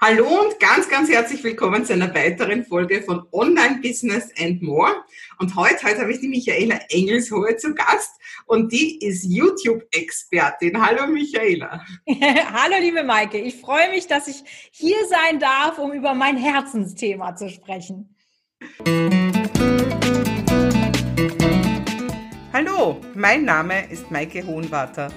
[0.00, 4.92] Hallo und ganz, ganz herzlich willkommen zu einer weiteren Folge von Online Business and More.
[5.40, 8.12] Und heute, heute habe ich die Michaela Engelshohe zu Gast
[8.46, 10.80] und die ist YouTube-Expertin.
[10.80, 11.84] Hallo Michaela.
[12.06, 17.34] Hallo liebe Maike, ich freue mich, dass ich hier sein darf, um über mein Herzensthema
[17.34, 18.14] zu sprechen.
[22.52, 25.10] Hallo, mein Name ist Maike Hohenwarter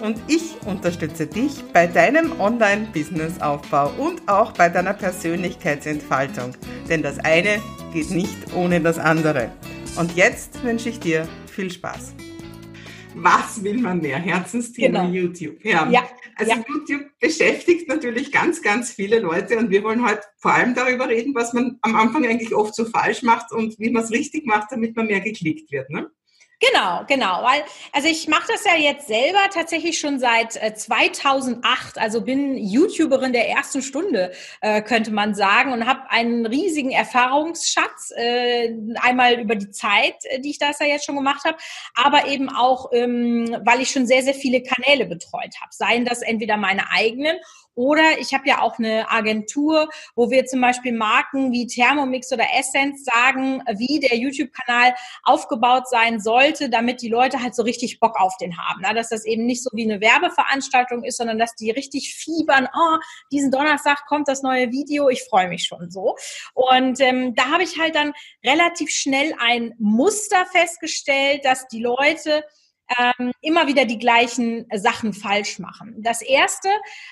[0.00, 6.54] und ich unterstütze dich bei deinem Online-Business-Aufbau und auch bei deiner Persönlichkeitsentfaltung.
[6.88, 7.60] Denn das eine
[7.92, 9.50] geht nicht ohne das andere.
[9.98, 12.14] Und jetzt wünsche ich dir viel Spaß.
[13.14, 14.18] Was will man mehr?
[14.18, 15.12] Herzensthema genau.
[15.12, 15.64] YouTube.
[15.64, 15.88] Ja.
[15.88, 16.06] ja.
[16.36, 16.64] Also ja.
[16.68, 21.34] YouTube beschäftigt natürlich ganz, ganz viele Leute und wir wollen heute vor allem darüber reden,
[21.34, 24.70] was man am Anfang eigentlich oft so falsch macht und wie man es richtig macht,
[24.70, 25.88] damit man mehr geklickt wird.
[25.88, 26.10] Ne?
[26.58, 31.98] Genau, genau, weil also ich mache das ja jetzt selber tatsächlich schon seit äh, 2008,
[31.98, 34.32] also bin YouTuberin der ersten Stunde,
[34.62, 40.40] äh, könnte man sagen, und habe einen riesigen Erfahrungsschatz, äh, einmal über die Zeit, äh,
[40.40, 41.58] die ich das ja jetzt schon gemacht habe,
[41.94, 46.22] aber eben auch, ähm, weil ich schon sehr, sehr viele Kanäle betreut habe, seien das
[46.22, 47.36] entweder meine eigenen
[47.76, 52.46] oder ich habe ja auch eine Agentur, wo wir zum Beispiel Marken wie Thermomix oder
[52.58, 58.18] Essence sagen, wie der YouTube-Kanal aufgebaut sein sollte, damit die Leute halt so richtig Bock
[58.18, 58.80] auf den haben.
[58.82, 62.66] Na, dass das eben nicht so wie eine Werbeveranstaltung ist, sondern dass die richtig fiebern,
[62.74, 62.96] oh,
[63.30, 66.16] diesen Donnerstag kommt das neue Video, ich freue mich schon so.
[66.54, 72.42] Und ähm, da habe ich halt dann relativ schnell ein Muster festgestellt, dass die Leute
[72.98, 75.96] ähm, immer wieder die gleichen Sachen falsch machen.
[75.98, 76.68] Das Erste,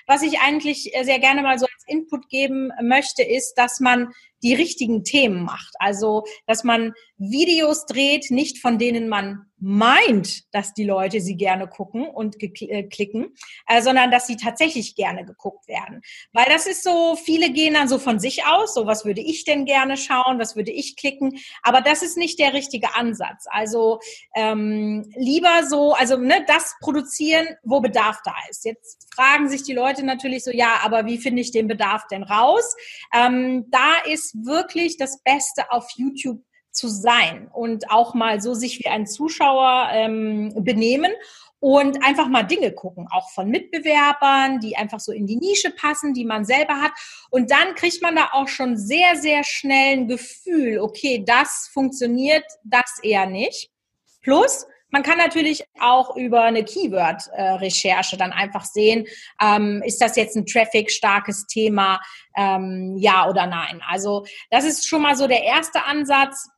[0.07, 4.55] was ich eigentlich sehr gerne mal so als Input geben möchte, ist, dass man die
[4.55, 5.75] richtigen Themen macht.
[5.79, 11.67] Also, dass man Videos dreht, nicht von denen man meint, dass die Leute sie gerne
[11.67, 13.35] gucken und äh, klicken,
[13.67, 16.03] äh, sondern dass sie tatsächlich gerne geguckt werden.
[16.33, 19.45] Weil das ist so, viele gehen dann so von sich aus, so was würde ich
[19.45, 23.47] denn gerne schauen, was würde ich klicken, aber das ist nicht der richtige Ansatz.
[23.49, 24.01] Also
[24.35, 28.65] ähm, lieber so, also ne, das produzieren, wo Bedarf da ist.
[28.65, 32.25] Jetzt fragen sich die Leute natürlich so, ja, aber wie finde ich den Bedarf denn
[32.25, 32.77] raus?
[33.15, 36.43] Ähm, da ist wirklich das Beste auf YouTube
[36.75, 41.13] zu sein und auch mal so sich wie ein Zuschauer ähm, benehmen
[41.61, 46.13] und einfach mal Dinge gucken, auch von Mitbewerbern, die einfach so in die Nische passen,
[46.13, 46.93] die man selber hat.
[47.31, 52.45] Und dann kriegt man da auch schon sehr, sehr schnell ein Gefühl, okay, das funktioniert,
[52.65, 53.71] das eher nicht.
[54.21, 59.07] Plus, man kann natürlich auch über eine Keyword-Recherche dann einfach sehen,
[59.41, 61.99] ähm, ist das jetzt ein Traffic-starkes Thema,
[62.37, 63.83] ähm, ja oder nein.
[63.89, 66.49] Also das ist schon mal so der erste Ansatz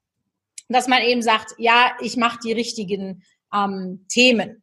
[0.68, 3.22] dass man eben sagt, ja, ich mache die richtigen
[3.54, 4.62] ähm, Themen.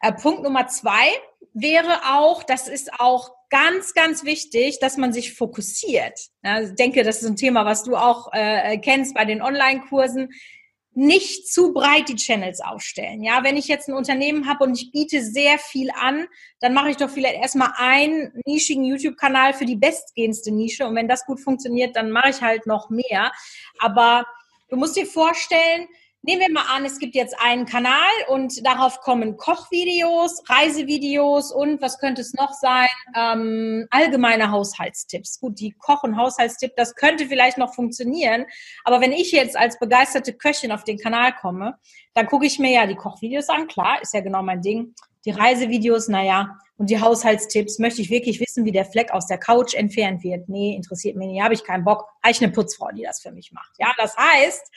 [0.00, 1.08] Äh, Punkt Nummer zwei
[1.52, 6.18] wäre auch, das ist auch ganz, ganz wichtig, dass man sich fokussiert.
[6.42, 10.30] Ja, ich denke, das ist ein Thema, was du auch äh, kennst bei den Online-Kursen.
[10.98, 13.22] Nicht zu breit die Channels aufstellen.
[13.22, 16.26] Ja, wenn ich jetzt ein Unternehmen habe und ich biete sehr viel an,
[16.60, 20.86] dann mache ich doch vielleicht erstmal einen nischigen YouTube-Kanal für die bestgehendste Nische.
[20.86, 23.30] Und wenn das gut funktioniert, dann mache ich halt noch mehr.
[23.78, 24.24] Aber
[24.68, 25.88] Du musst dir vorstellen,
[26.22, 31.80] nehmen wir mal an, es gibt jetzt einen Kanal und darauf kommen Kochvideos, Reisevideos und
[31.80, 32.88] was könnte es noch sein?
[33.16, 35.38] Ähm, allgemeine Haushaltstipps.
[35.38, 38.46] Gut, die Koch- und Haushaltstipp, das könnte vielleicht noch funktionieren.
[38.82, 41.78] Aber wenn ich jetzt als begeisterte Köchin auf den Kanal komme,
[42.14, 43.68] dann gucke ich mir ja die Kochvideos an.
[43.68, 44.94] Klar, ist ja genau mein Ding.
[45.26, 49.38] Die Reisevideos, naja, und die Haushaltstipps, möchte ich wirklich wissen, wie der Fleck aus der
[49.38, 50.48] Couch entfernt wird?
[50.48, 52.06] Nee, interessiert mich nicht, habe ich keinen Bock.
[52.22, 53.72] Habe ich eine Putzfrau, die das für mich macht.
[53.78, 54.70] Ja, das heißt,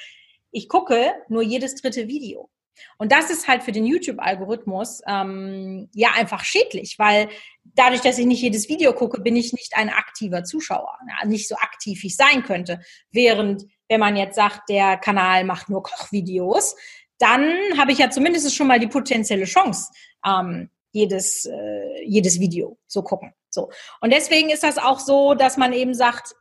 [0.52, 2.50] ich gucke nur jedes dritte Video.
[2.98, 7.30] Und das ist halt für den YouTube-Algorithmus ähm, ja einfach schädlich, weil
[7.64, 11.48] dadurch, dass ich nicht jedes Video gucke, bin ich nicht ein aktiver Zuschauer, ja, nicht
[11.48, 12.80] so aktiv, wie ich sein könnte.
[13.12, 16.76] Während, wenn man jetzt sagt, der Kanal macht nur Kochvideos,
[17.18, 19.92] dann habe ich ja zumindest schon mal die potenzielle Chance,
[20.25, 23.34] ähm, jedes, äh, jedes Video so gucken.
[23.50, 23.72] So.
[24.02, 26.35] Und deswegen ist das auch so, dass man eben sagt,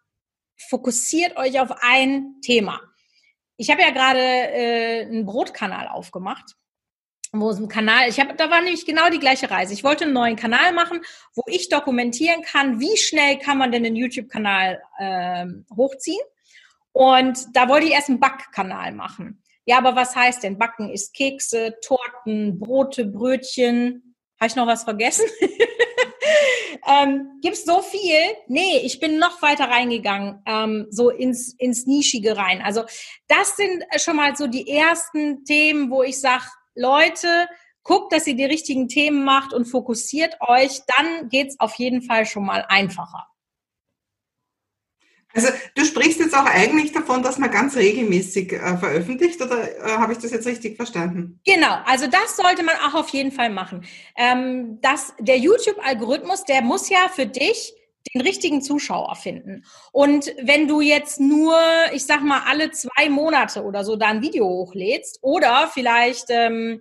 [0.69, 2.81] fokussiert euch auf ein Thema.
[3.57, 6.57] Ich habe ja gerade äh, einen Brotkanal aufgemacht
[7.33, 9.75] wo es ein Kanal, ich habe, da war nämlich genau die gleiche Reise.
[9.75, 11.01] Ich wollte einen neuen Kanal machen,
[11.35, 16.25] wo ich dokumentieren kann, wie schnell kann man denn den YouTube-Kanal äh, hochziehen.
[16.93, 19.43] Und da wollte ich erst einen Backkanal machen.
[19.69, 20.57] Ja, aber was heißt denn?
[20.57, 25.27] Backen ist Kekse, Torten, Brote, Brötchen, habe ich noch was vergessen?
[26.89, 28.19] ähm, gibt's so viel?
[28.47, 32.63] Nee, ich bin noch weiter reingegangen, ähm, so ins, ins Nischige rein.
[32.63, 32.85] Also
[33.27, 36.45] das sind schon mal so die ersten Themen, wo ich sage,
[36.75, 37.47] Leute,
[37.83, 42.25] guckt, dass ihr die richtigen Themen macht und fokussiert euch, dann geht's auf jeden Fall
[42.25, 43.27] schon mal einfacher.
[45.39, 49.91] Also du sprichst jetzt auch eigentlich davon, dass man ganz regelmäßig äh, veröffentlicht oder äh,
[49.93, 51.39] habe ich das jetzt richtig verstanden?
[51.47, 53.85] Genau, also das sollte man auch auf jeden Fall machen.
[54.17, 57.73] Ähm, das, der YouTube-Algorithmus, der muss ja für dich
[58.13, 59.65] den richtigen Zuschauer finden.
[59.93, 61.57] Und wenn du jetzt nur,
[61.93, 66.81] ich sag mal, alle zwei Monate oder so da ein Video hochlädst oder vielleicht ähm,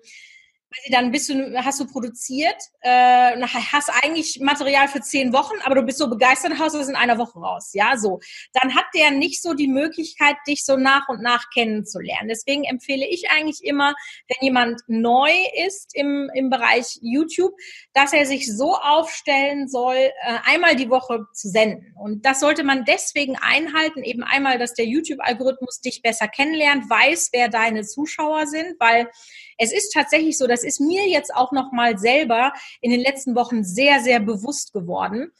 [0.91, 5.83] dann bist du, hast du produziert, äh, hast eigentlich Material für zehn Wochen, aber du
[5.83, 7.71] bist so begeistert, haust es in einer Woche raus.
[7.73, 8.19] Ja, so.
[8.53, 12.29] Dann hat der nicht so die Möglichkeit, dich so nach und nach kennenzulernen.
[12.29, 13.95] Deswegen empfehle ich eigentlich immer,
[14.27, 15.31] wenn jemand neu
[15.65, 17.53] ist im, im Bereich YouTube,
[17.93, 20.11] dass er sich so aufstellen soll, äh,
[20.45, 21.93] einmal die Woche zu senden.
[21.97, 27.29] Und das sollte man deswegen einhalten, eben einmal, dass der YouTube-Algorithmus dich besser kennenlernt, weiß,
[27.33, 29.09] wer deine Zuschauer sind, weil
[29.57, 33.35] es ist tatsächlich so, das ist mir jetzt auch noch mal selber in den letzten
[33.35, 35.31] Wochen sehr, sehr bewusst geworden.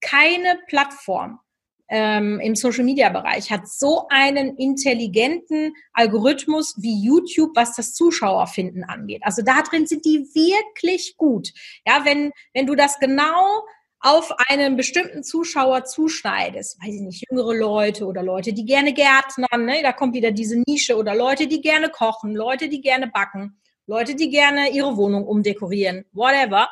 [0.00, 1.40] Keine Plattform
[1.88, 9.22] ähm, im Social-Media-Bereich hat so einen intelligenten Algorithmus wie YouTube, was das Zuschauerfinden angeht.
[9.24, 11.52] Also da drin sind die wirklich gut.
[11.86, 13.62] Ja, wenn, wenn du das genau
[14.00, 19.64] auf einen bestimmten Zuschauer zuschneidest, weiß ich nicht, jüngere Leute oder Leute, die gerne Gärtnern,
[19.64, 23.58] ne, da kommt wieder diese Nische oder Leute, die gerne kochen, Leute, die gerne backen,
[23.86, 26.68] Leute, die gerne ihre Wohnung umdekorieren, whatever.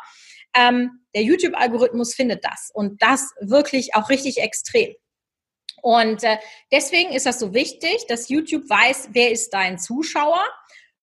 [0.57, 4.95] Ähm, der YouTube-Algorithmus findet das und das wirklich auch richtig extrem.
[5.83, 6.39] Und äh,
[6.73, 10.43] deswegen ist das so wichtig, dass YouTube weiß, wer ist dein Zuschauer.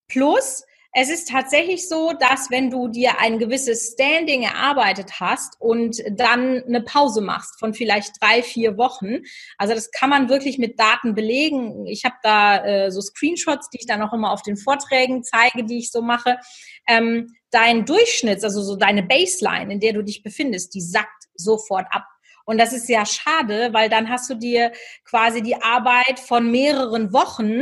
[0.07, 0.63] Plus,
[0.93, 6.63] es ist tatsächlich so, dass wenn du dir ein gewisses Standing erarbeitet hast und dann
[6.63, 9.19] eine Pause machst von vielleicht drei, vier Wochen,
[9.57, 11.85] also das kann man wirklich mit Daten belegen.
[11.87, 15.63] Ich habe da äh, so Screenshots, die ich dann auch immer auf den Vorträgen zeige,
[15.63, 16.37] die ich so mache.
[16.87, 21.87] Ähm, dein Durchschnitt, also so deine Baseline, in der du dich befindest, die sackt sofort
[21.91, 22.05] ab.
[22.43, 24.73] Und das ist ja schade, weil dann hast du dir
[25.05, 27.61] quasi die Arbeit von mehreren Wochen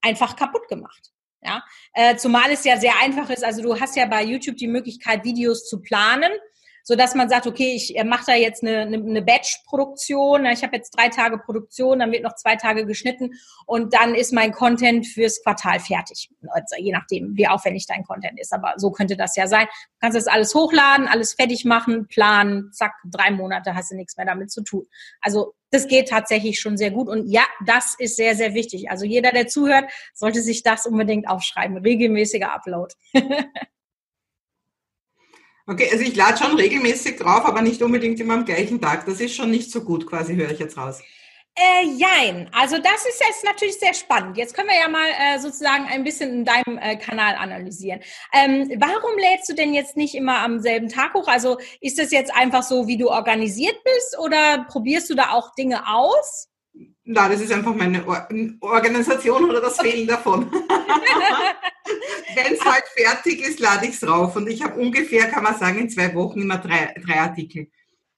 [0.00, 1.11] einfach kaputt gemacht.
[1.42, 3.44] Ja, äh, zumal es ja sehr einfach ist.
[3.44, 6.30] Also du hast ja bei YouTube die Möglichkeit, Videos zu planen
[6.82, 10.76] so dass man sagt, okay, ich mache da jetzt eine, eine, eine Batch-Produktion, ich habe
[10.76, 13.32] jetzt drei Tage Produktion, dann wird noch zwei Tage geschnitten
[13.66, 16.30] und dann ist mein Content fürs Quartal fertig.
[16.48, 18.52] Also je nachdem, wie aufwendig dein Content ist.
[18.52, 19.66] Aber so könnte das ja sein.
[19.66, 24.16] Du kannst das alles hochladen, alles fertig machen, planen, zack, drei Monate hast du nichts
[24.16, 24.86] mehr damit zu tun.
[25.20, 27.08] Also das geht tatsächlich schon sehr gut.
[27.08, 28.90] Und ja, das ist sehr, sehr wichtig.
[28.90, 31.78] Also jeder, der zuhört, sollte sich das unbedingt aufschreiben.
[31.78, 32.94] Regelmäßiger Upload.
[35.66, 39.06] Okay, also ich lade schon regelmäßig drauf, aber nicht unbedingt immer am gleichen Tag.
[39.06, 41.00] Das ist schon nicht so gut, quasi, höre ich jetzt raus.
[41.54, 42.48] Äh, jein.
[42.52, 44.38] Also das ist jetzt natürlich sehr spannend.
[44.38, 48.00] Jetzt können wir ja mal äh, sozusagen ein bisschen in deinem äh, Kanal analysieren.
[48.32, 51.28] Ähm, warum lädst du denn jetzt nicht immer am selben Tag hoch?
[51.28, 55.54] Also ist das jetzt einfach so, wie du organisiert bist oder probierst du da auch
[55.54, 56.48] Dinge aus?
[57.04, 58.28] Na, das ist einfach meine Or
[58.60, 60.50] Organisation oder das Fehlen davon.
[62.34, 64.36] Wenn es halt fertig ist, lade ich es rauf.
[64.36, 67.68] Und ich habe ungefähr, kann man sagen, in zwei Wochen immer drei, drei Artikel.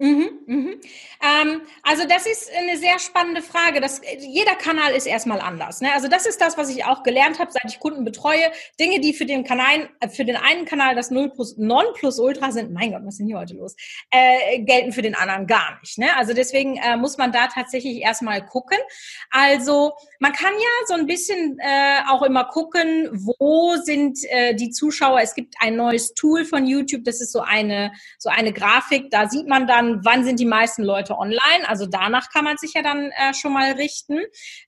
[0.01, 0.81] Mhm, mhm.
[1.23, 3.81] Ähm, also das ist eine sehr spannende Frage.
[3.81, 5.81] Das, jeder Kanal ist erstmal anders.
[5.83, 5.93] Ne?
[5.95, 8.51] Also das ist das, was ich auch gelernt habe, seit ich Kunden betreue.
[8.81, 12.19] Dinge, die für den Kanal, äh, für den einen Kanal das 0 plus, Non plus
[12.19, 13.77] Ultra sind, mein Gott, was ist denn hier heute los,
[14.11, 15.97] äh, gelten für den anderen gar nicht.
[15.97, 16.09] Ne?
[16.17, 18.79] Also deswegen äh, muss man da tatsächlich erstmal gucken.
[19.31, 24.71] Also man kann ja so ein bisschen äh, auch immer gucken, wo sind äh, die
[24.71, 25.21] Zuschauer.
[25.21, 29.29] Es gibt ein neues Tool von YouTube, das ist so eine, so eine Grafik, da
[29.29, 31.67] sieht man dann, dann, wann sind die meisten Leute online?
[31.67, 34.19] Also danach kann man sich ja dann äh, schon mal richten.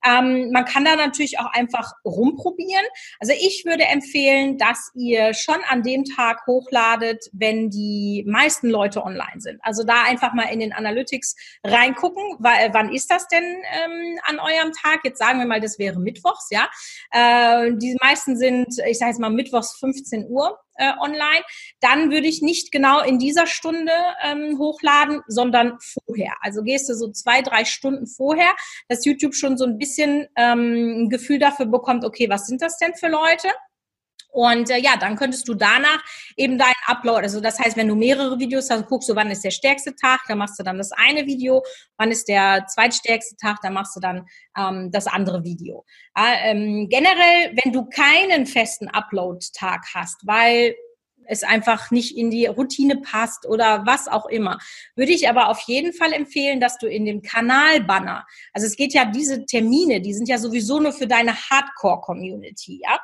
[0.04, 2.84] Ähm, man kann da natürlich auch einfach rumprobieren.
[3.20, 9.02] Also ich würde empfehlen, dass ihr schon an dem Tag hochladet, wenn die meisten Leute
[9.02, 9.58] online sind.
[9.62, 14.38] Also da einfach mal in den Analytics reingucken, weil, wann ist das denn ähm, an
[14.38, 15.00] eurem Tag?
[15.04, 16.68] Jetzt sagen wir mal, das wäre Mittwochs, ja.
[17.10, 21.42] Äh, die meisten sind, ich sage jetzt mal Mittwochs 15 Uhr äh, online,
[21.80, 23.92] dann würde ich nicht genau in dieser Stunde
[24.22, 26.34] ähm, hochladen, sondern vorher.
[26.40, 28.54] Also gehst du so zwei, drei Stunden vorher,
[28.88, 32.78] dass YouTube schon so ein bisschen ähm, ein Gefühl dafür bekommt, okay, was sind das
[32.78, 33.48] denn für Leute?
[34.36, 36.04] Und äh, ja, dann könntest du danach
[36.36, 39.42] eben dein Upload, also das heißt, wenn du mehrere Videos hast, guckst du, wann ist
[39.42, 41.62] der stärkste Tag, dann machst du dann das eine Video,
[41.96, 45.86] wann ist der zweitstärkste Tag, dann machst du dann ähm, das andere Video.
[46.14, 50.74] Äh, ähm, generell, wenn du keinen festen Upload-Tag hast, weil
[51.28, 54.58] es einfach nicht in die Routine passt oder was auch immer.
[54.94, 58.92] Würde ich aber auf jeden Fall empfehlen, dass du in dem Kanalbanner, also es geht
[58.94, 62.98] ja diese Termine, die sind ja sowieso nur für deine Hardcore-Community, ja.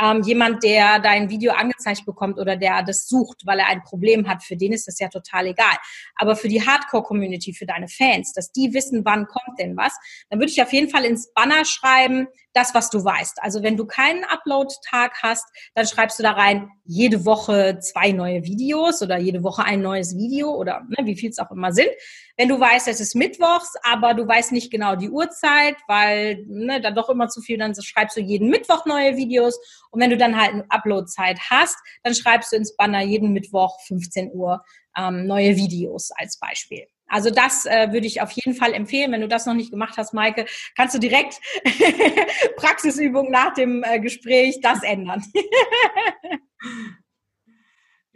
[0.00, 4.28] Ähm, jemand, der dein Video angezeigt bekommt oder der das sucht, weil er ein Problem
[4.28, 5.76] hat, für den ist das ja total egal.
[6.16, 9.92] Aber für die Hardcore-Community, für deine Fans, dass die wissen, wann kommt denn was,
[10.30, 13.42] dann würde ich auf jeden Fall ins Banner schreiben, das, was du weißt.
[13.42, 18.42] Also wenn du keinen Upload-Tag hast, dann schreibst du da rein, jede Woche zwei neue
[18.44, 21.90] Videos oder jede Woche ein neues Video oder ne, wie viel es auch immer sind.
[22.38, 26.80] Wenn du weißt, es ist Mittwochs, aber du weißt nicht genau die Uhrzeit, weil ne,
[26.80, 29.58] dann doch immer zu viel, dann schreibst du jeden Mittwoch neue Videos.
[29.90, 33.80] Und wenn du dann halt eine Upload-Zeit hast, dann schreibst du ins Banner jeden Mittwoch
[33.88, 34.62] 15 Uhr
[34.96, 36.86] ähm, neue Videos als Beispiel.
[37.08, 39.10] Also das äh, würde ich auf jeden Fall empfehlen.
[39.10, 41.40] Wenn du das noch nicht gemacht hast, Maike, kannst du direkt
[42.56, 45.24] Praxisübung nach dem äh, Gespräch das ändern.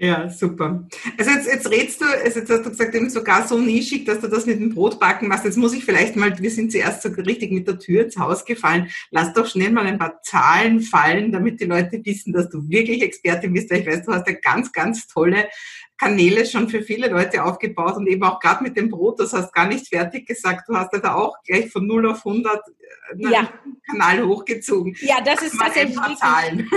[0.02, 0.84] Ja, super.
[1.16, 4.18] Also jetzt, jetzt redst du, also jetzt hast du gesagt, eben sogar so nischig, dass
[4.18, 5.44] du das mit dem Brotbacken machst.
[5.44, 8.44] Jetzt muss ich vielleicht mal, wir sind zuerst so richtig mit der Tür ins Haus
[8.44, 8.90] gefallen.
[9.12, 13.00] Lass doch schnell mal ein paar Zahlen fallen, damit die Leute wissen, dass du wirklich
[13.00, 13.70] Expertin bist.
[13.70, 15.48] Weil ich weiß, du hast ja ganz, ganz tolle
[15.96, 19.54] Kanäle schon für viele Leute aufgebaut und eben auch gerade mit dem Brot, das hast
[19.54, 20.68] gar nicht fertig gesagt.
[20.68, 22.60] Du hast ja da auch gleich von 0 auf 100
[23.12, 23.48] einen ja.
[23.88, 24.96] Kanal hochgezogen.
[25.00, 25.96] Ja, das ist tatsächlich.
[26.16, 26.68] Zahlen.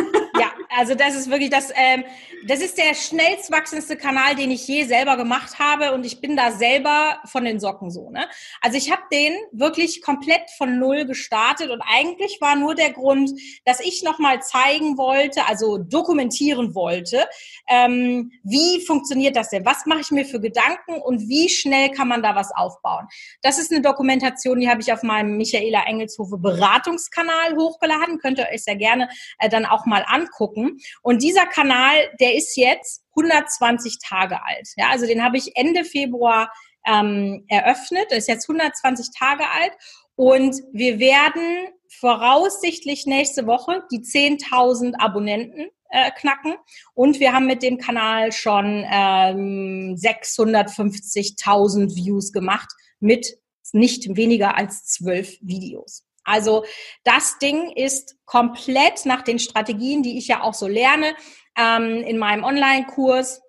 [0.69, 2.03] Also das ist wirklich das, ähm,
[2.48, 6.36] das ist der schnellst wachsendste Kanal, den ich je selber gemacht habe und ich bin
[6.36, 8.10] da selber von den Socken so.
[8.10, 8.27] Ne?
[8.62, 13.31] Also ich habe den wirklich komplett von null gestartet und eigentlich war nur der Grund,
[13.65, 17.27] dass ich nochmal zeigen wollte, also dokumentieren wollte,
[17.67, 19.65] ähm, wie funktioniert das denn?
[19.65, 23.07] Was mache ich mir für Gedanken und wie schnell kann man da was aufbauen?
[23.41, 28.19] Das ist eine Dokumentation, die habe ich auf meinem Michaela Engelshofe Beratungskanal hochgeladen.
[28.19, 30.55] Könnt ihr euch sehr gerne äh, dann auch mal angucken.
[31.02, 34.68] Und dieser Kanal, der ist jetzt 120 Tage alt.
[34.76, 36.52] Ja, also den habe ich Ende Februar
[36.86, 38.12] ähm, eröffnet.
[38.12, 39.72] Ist jetzt 120 Tage alt.
[40.16, 41.70] Und wir werden
[42.00, 46.56] voraussichtlich nächste Woche die 10.000 Abonnenten äh, knacken.
[46.94, 52.70] Und wir haben mit dem Kanal schon ähm, 650.000 Views gemacht
[53.00, 53.38] mit
[53.72, 56.06] nicht weniger als zwölf Videos.
[56.25, 56.65] Also
[57.03, 61.15] das Ding ist komplett nach den Strategien, die ich ja auch so lerne
[61.58, 63.41] ähm, in meinem Online-Kurs,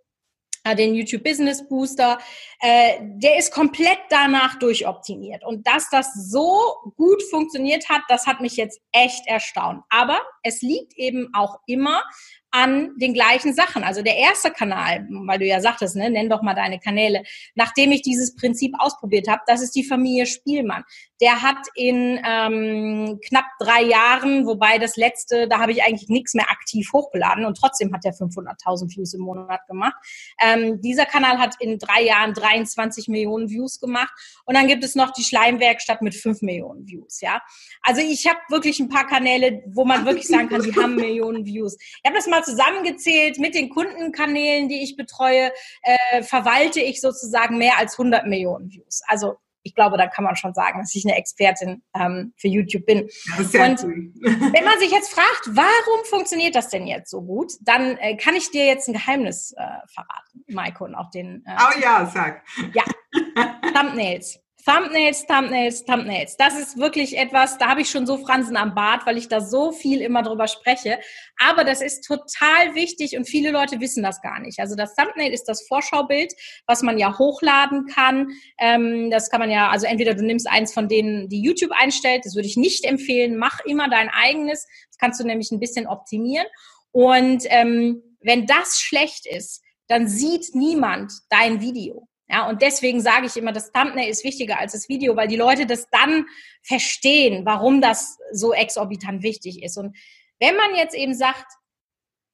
[0.66, 2.18] äh, den YouTube Business Booster,
[2.60, 5.44] äh, der ist komplett danach durchoptimiert.
[5.44, 6.60] Und dass das so
[6.96, 9.82] gut funktioniert hat, das hat mich jetzt echt erstaunt.
[9.90, 12.02] Aber es liegt eben auch immer
[12.50, 13.84] an den gleichen Sachen.
[13.84, 17.22] Also der erste Kanal, weil du ja sagtest, ne, nenn doch mal deine Kanäle,
[17.54, 20.84] nachdem ich dieses Prinzip ausprobiert habe, das ist die Familie Spielmann.
[21.20, 26.34] Der hat in ähm, knapp drei Jahren, wobei das letzte, da habe ich eigentlich nichts
[26.34, 29.94] mehr aktiv hochgeladen und trotzdem hat er 500.000 Views im Monat gemacht.
[30.42, 34.12] Ähm, dieser Kanal hat in drei Jahren 23 Millionen Views gemacht
[34.44, 37.20] und dann gibt es noch die Schleimwerkstatt mit 5 Millionen Views.
[37.20, 37.42] Ja,
[37.82, 41.44] also ich habe wirklich ein paar Kanäle, wo man wirklich sagen kann, die haben Millionen
[41.44, 41.76] Views.
[41.78, 47.58] Ich habe das mal zusammengezählt mit den Kundenkanälen, die ich betreue, äh, verwalte ich sozusagen
[47.58, 49.02] mehr als 100 Millionen Views.
[49.06, 52.86] Also ich glaube, da kann man schon sagen, dass ich eine Expertin ähm, für YouTube
[52.86, 53.00] bin.
[53.00, 58.16] Und wenn man sich jetzt fragt, warum funktioniert das denn jetzt so gut, dann äh,
[58.16, 61.44] kann ich dir jetzt ein Geheimnis äh, verraten, Maiko, und auch den.
[61.44, 62.44] Äh, oh ja, sag.
[62.74, 62.84] Ja,
[63.74, 64.38] Thumbnails.
[64.66, 66.36] Thumbnails, Thumbnails, Thumbnails.
[66.36, 69.40] Das ist wirklich etwas, da habe ich schon so Fransen am Bart, weil ich da
[69.40, 70.98] so viel immer drüber spreche.
[71.38, 74.58] Aber das ist total wichtig und viele Leute wissen das gar nicht.
[74.58, 76.32] Also das Thumbnail ist das Vorschaubild,
[76.66, 78.32] was man ja hochladen kann.
[78.58, 82.24] Ähm, das kann man ja, also entweder du nimmst eins von denen, die YouTube einstellt,
[82.24, 83.36] das würde ich nicht empfehlen.
[83.36, 84.66] Mach immer dein eigenes.
[84.88, 86.46] Das kannst du nämlich ein bisschen optimieren.
[86.90, 92.08] Und ähm, wenn das schlecht ist, dann sieht niemand dein Video.
[92.28, 95.36] Ja, und deswegen sage ich immer, das Thumbnail ist wichtiger als das Video, weil die
[95.36, 96.26] Leute das dann
[96.62, 99.76] verstehen, warum das so exorbitant wichtig ist.
[99.76, 99.96] Und
[100.40, 101.46] wenn man jetzt eben sagt,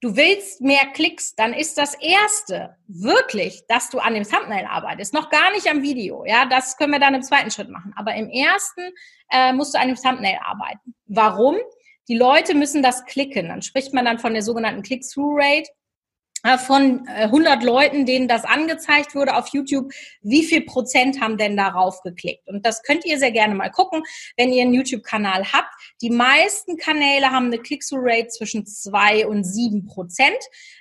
[0.01, 5.15] du willst mehr Klicks, dann ist das erste wirklich, dass du an dem Thumbnail arbeitest,
[5.15, 6.25] noch gar nicht am Video.
[6.27, 7.93] Ja, das können wir dann im zweiten Schritt machen.
[7.97, 8.91] Aber im ersten
[9.31, 10.95] äh, musst du an dem Thumbnail arbeiten.
[11.07, 11.57] Warum?
[12.09, 13.49] Die Leute müssen das klicken.
[13.49, 15.69] Dann spricht man dann von der sogenannten Click-Through-Rate.
[16.45, 21.39] Äh, von 100 äh, Leuten, denen das angezeigt wurde auf YouTube, wie viel Prozent haben
[21.39, 22.49] denn darauf geklickt?
[22.49, 24.03] Und das könnt ihr sehr gerne mal gucken,
[24.37, 25.73] wenn ihr einen YouTube-Kanal habt.
[26.01, 30.39] Die meisten Kanäle haben eine Click-Through-Rate zwischen zwei und sieben Prozent.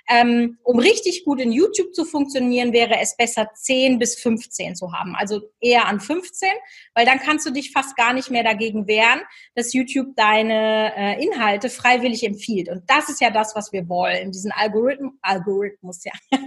[0.08, 4.92] Ähm, um richtig gut in YouTube zu funktionieren, wäre es besser 10 bis 15 zu
[4.92, 5.14] haben.
[5.14, 6.48] Also eher an 15,
[6.94, 9.20] weil dann kannst du dich fast gar nicht mehr dagegen wehren,
[9.54, 12.68] dass YouTube deine äh, Inhalte freiwillig empfiehlt.
[12.68, 15.51] Und das ist ja das, was wir wollen, diesen Algorithmen, Algorithmus,
[16.04, 16.12] ja,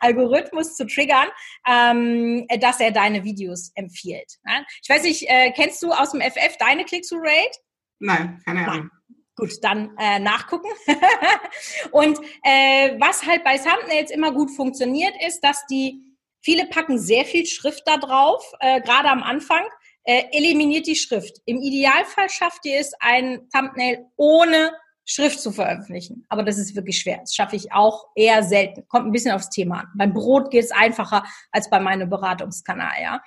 [0.00, 1.28] Algorithmus zu triggern,
[1.68, 4.38] ähm, dass er deine Videos empfiehlt.
[4.44, 4.64] Ne?
[4.82, 7.58] Ich weiß nicht, äh, kennst du aus dem FF deine Click-to-Rate?
[7.98, 8.90] Nein, keine Ahnung.
[9.36, 10.68] Gut, dann äh, nachgucken.
[11.92, 16.02] und äh, was halt bei Thumbnails immer gut funktioniert, ist, dass die,
[16.42, 19.64] viele packen sehr viel Schrift da drauf, äh, gerade am Anfang,
[20.04, 21.38] äh, eliminiert die Schrift.
[21.46, 24.72] Im Idealfall schafft ihr es, ein Thumbnail ohne
[25.04, 26.24] Schrift zu veröffentlichen.
[26.28, 27.18] Aber das ist wirklich schwer.
[27.18, 28.86] Das schaffe ich auch eher selten.
[28.88, 29.88] Kommt ein bisschen aufs Thema an.
[29.96, 33.22] Beim Brot geht es einfacher als bei meinem Beratungskanal, ja.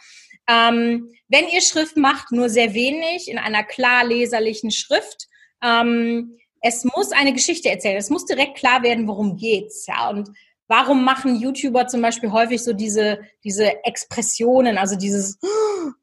[0.48, 5.27] Ähm, wenn ihr Schrift macht, nur sehr wenig, in einer klar leserlichen Schrift.
[5.62, 7.98] Ähm, es muss eine Geschichte erzählen.
[7.98, 10.10] Es muss direkt klar werden, worum geht's, ja.
[10.10, 10.29] Und
[10.67, 15.39] warum machen YouTuber zum Beispiel häufig so diese, diese Expressionen, also dieses,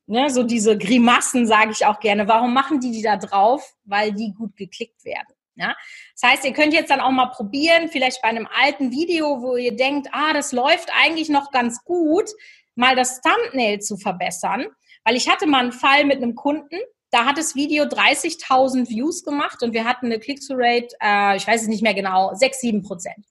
[0.06, 2.28] ne, so diese Grimassen, sage ich auch gerne.
[2.28, 3.74] Warum machen die die da drauf?
[3.84, 5.31] Weil die gut geklickt werden.
[5.54, 5.74] Ja?
[6.20, 9.56] Das heißt, ihr könnt jetzt dann auch mal probieren, vielleicht bei einem alten Video, wo
[9.56, 12.30] ihr denkt, ah, das läuft eigentlich noch ganz gut,
[12.74, 14.66] mal das Thumbnail zu verbessern.
[15.04, 16.78] Weil ich hatte mal einen Fall mit einem Kunden,
[17.10, 21.62] da hat das Video 30.000 Views gemacht und wir hatten eine Click-to-Rate, äh, ich weiß
[21.62, 23.26] es nicht mehr genau, 6, 7 Prozent.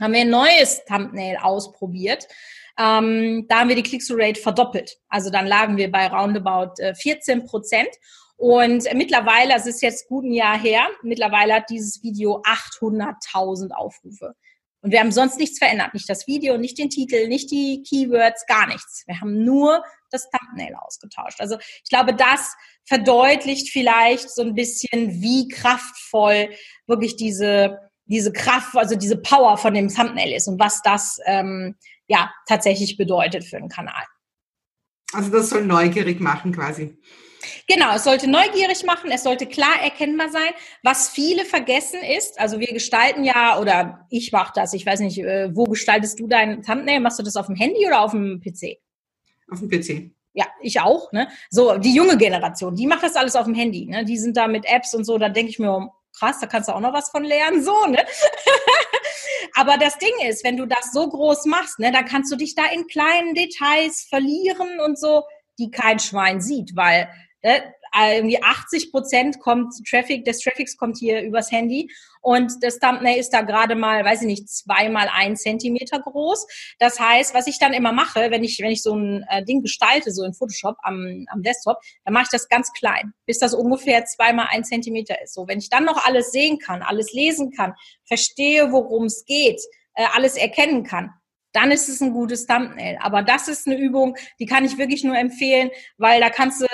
[0.00, 2.26] Haben wir ein neues Thumbnail ausprobiert.
[2.78, 4.98] Ähm, da haben wir die Click-to-Rate verdoppelt.
[5.08, 7.88] Also dann lagen wir bei roundabout äh, 14 Prozent.
[8.36, 14.36] Und mittlerweile, es ist jetzt gut ein Jahr her, mittlerweile hat dieses Video 800.000 Aufrufe.
[14.80, 15.92] Und wir haben sonst nichts verändert.
[15.92, 19.02] Nicht das Video, nicht den Titel, nicht die Keywords, gar nichts.
[19.06, 21.40] Wir haben nur das Thumbnail ausgetauscht.
[21.40, 26.50] Also ich glaube, das verdeutlicht vielleicht so ein bisschen, wie kraftvoll
[26.86, 31.76] wirklich diese, diese Kraft, also diese Power von dem Thumbnail ist und was das ähm,
[32.08, 34.04] ja tatsächlich bedeutet für einen Kanal.
[35.12, 36.98] Also das soll neugierig machen quasi.
[37.66, 40.50] Genau, es sollte neugierig machen, es sollte klar erkennbar sein.
[40.82, 45.18] Was viele vergessen ist, also wir gestalten ja, oder ich mache das, ich weiß nicht,
[45.18, 47.00] äh, wo gestaltest du dein Thumbnail?
[47.00, 48.78] Machst du das auf dem Handy oder auf dem PC?
[49.50, 50.10] Auf dem PC.
[50.34, 51.12] Ja, ich auch.
[51.12, 51.28] Ne?
[51.50, 53.86] So, die junge Generation, die macht das alles auf dem Handy.
[53.86, 54.04] Ne?
[54.04, 56.72] Die sind da mit Apps und so, da denke ich mir, krass, da kannst du
[56.72, 58.04] auch noch was von lernen, so, ne?
[59.54, 62.54] Aber das Ding ist, wenn du das so groß machst, ne, dann kannst du dich
[62.54, 65.24] da in kleinen Details verlieren und so,
[65.58, 67.08] die kein Schwein sieht, weil
[67.42, 67.60] äh,
[67.94, 73.30] irgendwie 80 Prozent kommt Traffic, des Traffics kommt hier übers Handy und das Thumbnail ist
[73.30, 76.46] da gerade mal, weiß ich nicht, zweimal ein Zentimeter groß.
[76.78, 79.62] Das heißt, was ich dann immer mache, wenn ich, wenn ich so ein äh, Ding
[79.62, 83.54] gestalte, so in Photoshop am, am Desktop, dann mache ich das ganz klein, bis das
[83.54, 85.34] ungefähr zweimal ein Zentimeter ist.
[85.34, 87.74] So, wenn ich dann noch alles sehen kann, alles lesen kann,
[88.04, 89.60] verstehe, worum es geht,
[89.94, 91.12] äh, alles erkennen kann,
[91.52, 92.98] dann ist es ein gutes Thumbnail.
[93.00, 96.66] Aber das ist eine Übung, die kann ich wirklich nur empfehlen, weil da kannst du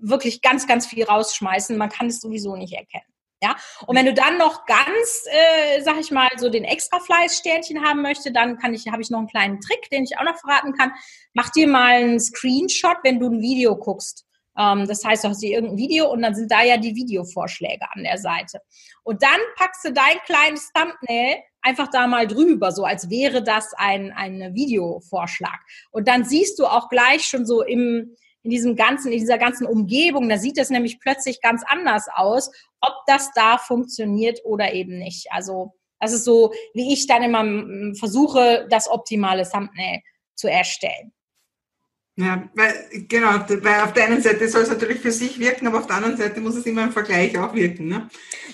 [0.00, 1.76] wirklich ganz, ganz viel rausschmeißen.
[1.76, 3.06] Man kann es sowieso nicht erkennen.
[3.42, 3.54] Ja,
[3.86, 8.00] und wenn du dann noch ganz, äh, sag ich mal, so den extra Fleißsternchen haben
[8.00, 10.72] möchte, dann kann ich, habe ich noch einen kleinen Trick, den ich auch noch verraten
[10.72, 10.92] kann.
[11.34, 14.24] Mach dir mal einen Screenshot, wenn du ein Video guckst.
[14.58, 17.86] Ähm, das heißt, du hast hier irgendein Video und dann sind da ja die Videovorschläge
[17.92, 18.60] an der Seite.
[19.02, 23.74] Und dann packst du dein kleines Thumbnail einfach da mal drüber, so als wäre das
[23.74, 25.58] ein, ein Videovorschlag.
[25.90, 29.66] Und dann siehst du auch gleich schon so im, in diesem ganzen, in dieser ganzen
[29.66, 34.98] Umgebung, da sieht es nämlich plötzlich ganz anders aus, ob das da funktioniert oder eben
[34.98, 35.26] nicht.
[35.32, 40.00] Also das ist so, wie ich dann immer versuche, das optimale Thumbnail
[40.36, 41.12] zu erstellen.
[42.18, 42.72] Ja, weil,
[43.08, 43.28] genau,
[43.60, 46.16] weil auf der einen Seite soll es natürlich für sich wirken, aber auf der anderen
[46.16, 47.88] Seite muss es immer im Vergleich auch wirken.
[47.88, 48.08] Ne?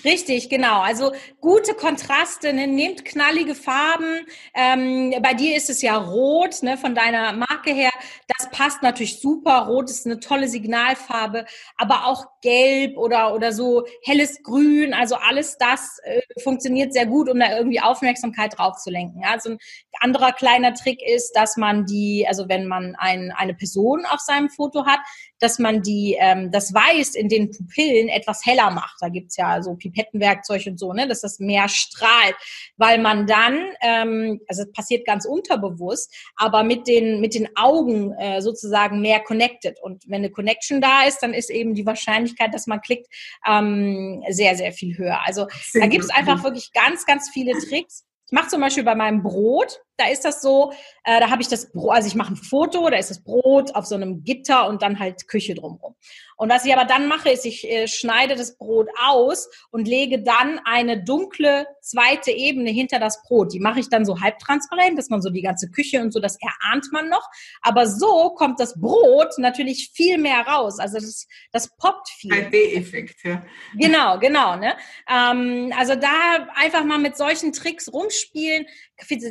[0.05, 0.81] Richtig, genau.
[0.81, 2.66] Also gute Kontraste, ne?
[2.66, 4.27] nehmt knallige Farben.
[4.53, 6.77] Ähm, bei dir ist es ja rot, ne?
[6.77, 7.92] von deiner Marke her.
[8.37, 9.66] Das passt natürlich super.
[9.68, 11.46] Rot ist eine tolle Signalfarbe,
[11.77, 14.92] aber auch gelb oder, oder so helles Grün.
[14.92, 19.20] Also alles das äh, funktioniert sehr gut, um da irgendwie Aufmerksamkeit drauf zu lenken.
[19.22, 19.31] Ja?
[19.31, 19.59] Also ein
[20.01, 24.21] anderer kleiner Trick ist, dass man die, also wenn man ein, eine eine Person auf
[24.21, 25.01] seinem Foto hat,
[25.38, 28.97] dass man die, ähm, das Weiß in den Pupillen etwas heller macht.
[29.01, 32.37] Da gibt's ja so Pipettenwerkzeug und so, ne, dass das mehr strahlt,
[32.77, 38.12] weil man dann, ähm, also es passiert ganz unterbewusst, aber mit den, mit den Augen
[38.12, 39.81] äh, sozusagen mehr connected.
[39.83, 43.09] Und wenn eine Connection da ist, dann ist eben die Wahrscheinlichkeit, dass man klickt,
[43.47, 45.21] ähm, sehr, sehr viel höher.
[45.25, 48.05] Also da gibt's einfach wirklich ganz, ganz viele Tricks.
[48.27, 50.72] Ich mache zum Beispiel bei meinem Brot, da ist das so,
[51.05, 53.74] äh, da habe ich das Brot, also ich mache ein Foto, da ist das Brot
[53.74, 55.94] auf so einem Gitter und dann halt Küche drumherum.
[56.37, 60.22] Und was ich aber dann mache, ist, ich äh, schneide das Brot aus und lege
[60.22, 63.52] dann eine dunkle zweite Ebene hinter das Brot.
[63.52, 66.38] Die mache ich dann so halbtransparent, dass man so die ganze Küche und so, das
[66.40, 67.28] erahnt man noch.
[67.61, 70.81] Aber so kommt das Brot natürlich viel mehr raus.
[70.81, 72.33] Also das, das poppt viel.
[72.33, 73.44] Ein B-Effekt, ja.
[73.76, 74.57] Genau, genau.
[74.57, 74.74] Ne?
[75.09, 78.66] Ähm, also da einfach mal mit solchen Tricks rumspielen,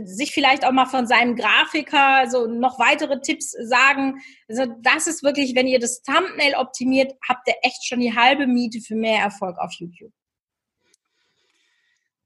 [0.06, 4.22] sich vielleicht auch mal von seinem Grafiker so noch weitere Tipps sagen.
[4.48, 8.48] Also das ist wirklich, wenn ihr das Thumbnail optimiert, habt ihr echt schon die halbe
[8.48, 10.12] Miete für mehr Erfolg auf YouTube.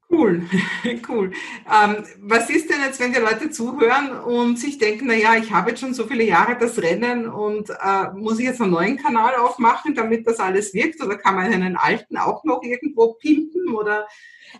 [0.07, 0.43] Cool,
[1.09, 1.31] cool.
[1.69, 5.51] Ähm, was ist denn jetzt, wenn die Leute zuhören und sich denken, na ja, ich
[5.51, 8.97] habe jetzt schon so viele Jahre das Rennen und äh, muss ich jetzt einen neuen
[8.97, 11.01] Kanal aufmachen, damit das alles wirkt?
[11.03, 13.73] Oder kann man einen alten auch noch irgendwo pimpen?
[13.73, 14.07] Oder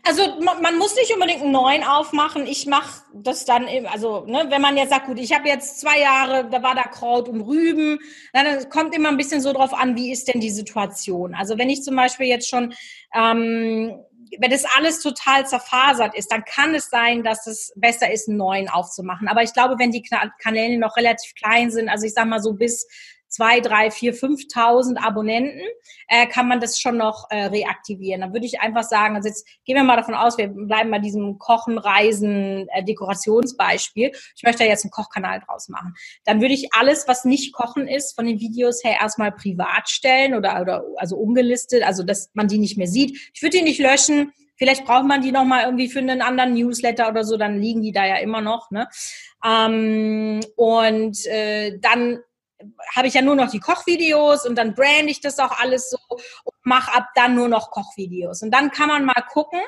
[0.03, 2.45] also man, man, muss nicht unbedingt einen neuen aufmachen.
[2.45, 5.99] Ich mache das dann, also ne, wenn man jetzt sagt, gut, ich habe jetzt zwei
[5.99, 7.99] Jahre, da war da Kraut und Rüben,
[8.34, 11.36] dann kommt immer ein bisschen so drauf an, wie ist denn die Situation.
[11.36, 12.73] Also wenn ich zum Beispiel jetzt schon
[13.13, 13.99] ähm,
[14.39, 18.38] wenn das alles total zerfasert ist, dann kann es sein, dass es besser ist, einen
[18.38, 19.27] neuen aufzumachen.
[19.27, 20.03] Aber ich glaube, wenn die
[20.41, 22.88] Kanäle noch relativ klein sind, also ich sage mal so bis
[23.36, 25.62] zwei, drei, vier, 5.000 Abonnenten,
[26.08, 28.21] äh, kann man das schon noch äh, reaktivieren.
[28.21, 31.00] Dann würde ich einfach sagen, also jetzt gehen wir mal davon aus, wir bleiben bei
[31.00, 34.12] diesem Kochen, Reisen, äh, Dekorationsbeispiel.
[34.36, 35.95] Ich möchte da jetzt einen Kochkanal draus machen.
[36.24, 40.34] Dann würde ich alles, was nicht Kochen ist, von den Videos her erstmal privat stellen
[40.34, 43.32] oder, oder also umgelistet, also dass man die nicht mehr sieht.
[43.34, 44.32] Ich würde die nicht löschen.
[44.58, 47.82] Vielleicht braucht man die noch mal irgendwie für einen anderen Newsletter oder so, dann liegen
[47.82, 48.71] die da ja immer noch.
[48.71, 48.88] Ne?
[49.43, 52.19] Ähm, und äh, dann
[52.95, 55.97] habe ich ja nur noch die Kochvideos und dann brand ich das auch alles so
[56.10, 58.41] und mache ab dann nur noch Kochvideos.
[58.41, 59.60] Und dann kann man mal gucken,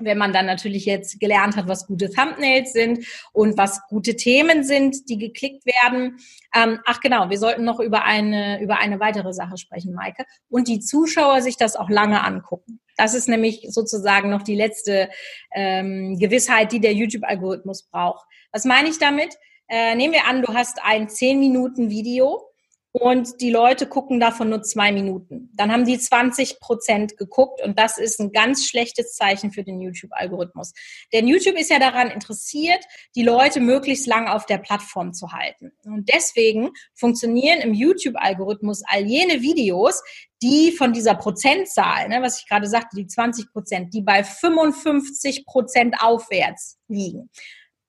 [0.00, 4.64] wenn man dann natürlich jetzt gelernt hat, was gute Thumbnails sind und was gute Themen
[4.64, 6.18] sind, die geklickt werden.
[6.54, 10.24] Ähm, ach genau, wir sollten noch über eine, über eine weitere Sache sprechen, Maike.
[10.48, 12.80] Und die Zuschauer sich das auch lange angucken.
[12.96, 15.08] Das ist nämlich sozusagen noch die letzte
[15.54, 18.26] ähm, Gewissheit, die der YouTube-Algorithmus braucht.
[18.52, 19.34] Was meine ich damit?
[19.68, 22.48] Äh, nehmen wir an, du hast ein 10 Minuten Video
[22.92, 25.50] und die Leute gucken davon nur zwei Minuten.
[25.54, 29.80] Dann haben die 20 Prozent geguckt und das ist ein ganz schlechtes Zeichen für den
[29.80, 30.72] YouTube-Algorithmus.
[31.12, 32.82] Denn YouTube ist ja daran interessiert,
[33.14, 35.72] die Leute möglichst lang auf der Plattform zu halten.
[35.84, 40.02] Und deswegen funktionieren im YouTube-Algorithmus all jene Videos,
[40.42, 45.44] die von dieser Prozentzahl, ne, was ich gerade sagte, die 20 Prozent, die bei 55
[45.44, 47.28] Prozent aufwärts liegen.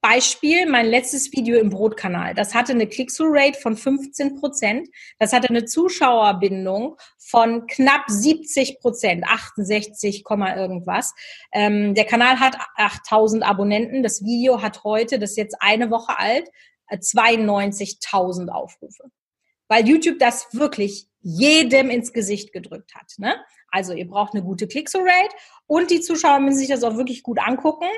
[0.01, 2.33] Beispiel, mein letztes Video im Brotkanal.
[2.33, 4.87] Das hatte eine Click-Through-Rate von 15 Prozent.
[5.19, 11.13] Das hatte eine Zuschauerbindung von knapp 70 Prozent, 68, irgendwas.
[11.51, 14.01] Ähm, der Kanal hat 8000 Abonnenten.
[14.01, 16.49] Das Video hat heute, das ist jetzt eine Woche alt,
[16.89, 19.03] 92.000 äh, Aufrufe.
[19.67, 23.13] Weil YouTube das wirklich jedem ins Gesicht gedrückt hat.
[23.17, 23.35] Ne?
[23.69, 25.35] Also ihr braucht eine gute Click-Through-Rate
[25.67, 27.89] und die Zuschauer müssen sich das auch wirklich gut angucken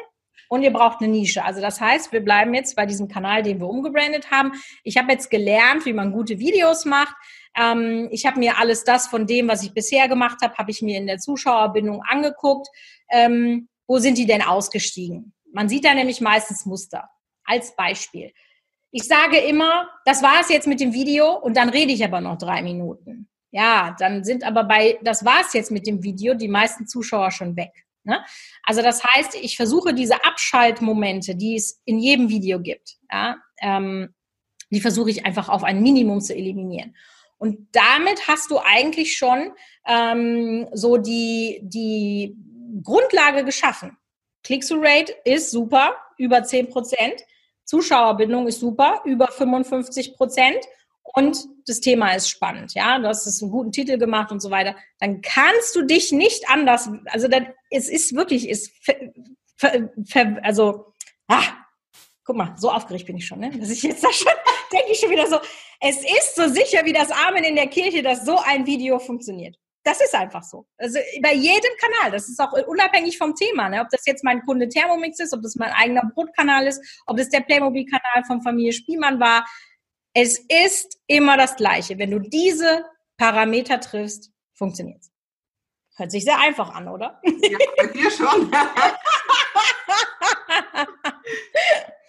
[0.51, 1.45] und ihr braucht eine Nische.
[1.45, 4.51] Also das heißt, wir bleiben jetzt bei diesem Kanal, den wir umgebrandet haben.
[4.83, 7.15] Ich habe jetzt gelernt, wie man gute Videos macht.
[7.57, 10.81] Ähm, ich habe mir alles das von dem, was ich bisher gemacht habe, habe ich
[10.81, 12.67] mir in der Zuschauerbindung angeguckt.
[13.09, 15.33] Ähm, wo sind die denn ausgestiegen?
[15.53, 17.09] Man sieht da nämlich meistens Muster.
[17.45, 18.33] Als Beispiel.
[18.91, 22.19] Ich sage immer, das war es jetzt mit dem Video und dann rede ich aber
[22.19, 23.29] noch drei Minuten.
[23.51, 27.31] Ja, dann sind aber bei, das war es jetzt mit dem Video, die meisten Zuschauer
[27.31, 27.71] schon weg.
[28.03, 28.23] Ne?
[28.63, 34.13] Also das heißt, ich versuche diese Abschaltmomente, die es in jedem Video gibt, ja, ähm,
[34.71, 36.95] die versuche ich einfach auf ein Minimum zu eliminieren.
[37.37, 39.51] Und damit hast du eigentlich schon
[39.85, 42.35] ähm, so die, die
[42.83, 43.97] Grundlage geschaffen.
[44.43, 47.21] Click-through-Rate ist super, über 10 Prozent.
[47.65, 50.65] Zuschauerbindung ist super, über 55 Prozent
[51.13, 54.49] und das Thema ist spannend, ja, du hast es einen guten Titel gemacht und so
[54.49, 58.71] weiter, dann kannst du dich nicht anders, also dann, es ist wirklich, ist,
[60.41, 60.93] also,
[61.27, 61.43] ah,
[62.23, 63.51] guck mal, so aufgeregt bin ich schon, ne?
[63.51, 64.31] dass ich jetzt da schon,
[64.71, 65.37] denke ich schon wieder so,
[65.79, 69.57] es ist so sicher wie das Amen in der Kirche, dass so ein Video funktioniert.
[69.83, 70.67] Das ist einfach so.
[70.77, 73.81] Also bei jedem Kanal, das ist auch unabhängig vom Thema, ne?
[73.81, 77.29] ob das jetzt mein Kunde Thermomix ist, ob das mein eigener Brotkanal ist, ob das
[77.29, 79.43] der Playmobil-Kanal von Familie Spielmann war,
[80.13, 81.97] es ist immer das Gleiche.
[81.97, 82.85] Wenn du diese
[83.17, 85.11] Parameter triffst, funktioniert es.
[85.95, 87.21] Hört sich sehr einfach an, oder?
[87.23, 88.51] Ja, bei dir schon.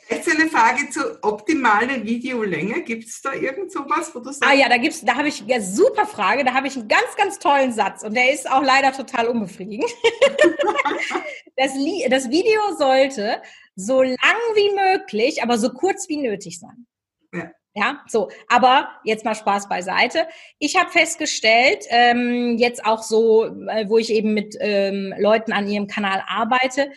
[0.08, 2.82] Jetzt eine Frage zur optimalen Videolänge.
[2.82, 4.44] Gibt es da irgend sowas, wo du sagst?
[4.44, 6.44] Ah ja, da gibt's, da habe ich ja super Frage.
[6.44, 9.90] Da habe ich einen ganz, ganz tollen Satz und der ist auch leider total unbefriedigend.
[11.56, 11.72] das,
[12.10, 13.42] das Video sollte
[13.74, 14.18] so lang
[14.54, 16.86] wie möglich, aber so kurz wie nötig sein.
[17.32, 17.50] Ja.
[17.74, 20.28] Ja, so, aber jetzt mal Spaß beiseite.
[20.58, 25.66] Ich habe festgestellt, ähm, jetzt auch so, äh, wo ich eben mit ähm, Leuten an
[25.66, 26.90] ihrem Kanal arbeite,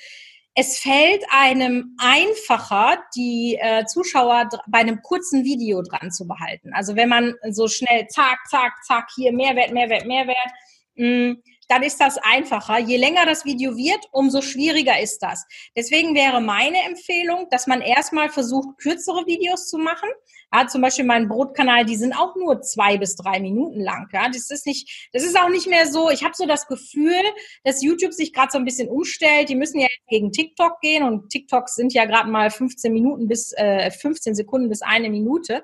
[0.54, 6.72] es fällt einem einfacher, die äh, Zuschauer bei einem kurzen Video dran zu behalten.
[6.74, 10.52] Also wenn man so schnell zack, zack, zack, hier Mehrwert, Mehrwert, Mehrwert,
[10.96, 12.80] mh, mm, dann ist das einfacher.
[12.80, 15.46] Je länger das Video wird, umso schwieriger ist das.
[15.76, 20.10] Deswegen wäre meine Empfehlung, dass man erstmal versucht, kürzere Videos zu machen.
[20.56, 24.08] Ja, zum Beispiel mein Brotkanal, die sind auch nur zwei bis drei Minuten lang.
[24.14, 26.10] Ja, das ist nicht, das ist auch nicht mehr so.
[26.10, 27.22] Ich habe so das Gefühl,
[27.64, 29.50] dass YouTube sich gerade so ein bisschen umstellt.
[29.50, 33.52] Die müssen ja gegen TikTok gehen und TikToks sind ja gerade mal 15 Minuten bis
[33.58, 35.64] äh, 15 Sekunden bis eine Minute.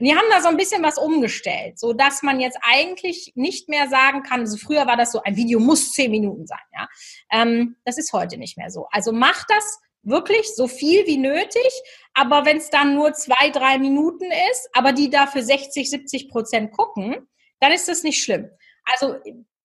[0.00, 3.68] Und die haben da so ein bisschen was umgestellt, so dass man jetzt eigentlich nicht
[3.68, 6.88] mehr sagen kann, also früher war das so, ein Video muss zehn Minuten sein, ja.
[7.30, 8.88] Ähm, das ist heute nicht mehr so.
[8.90, 11.70] Also macht das wirklich so viel wie nötig,
[12.14, 16.72] aber wenn es dann nur zwei, drei Minuten ist, aber die dafür 60, 70 Prozent
[16.72, 17.28] gucken,
[17.60, 18.50] dann ist das nicht schlimm.
[18.84, 19.16] Also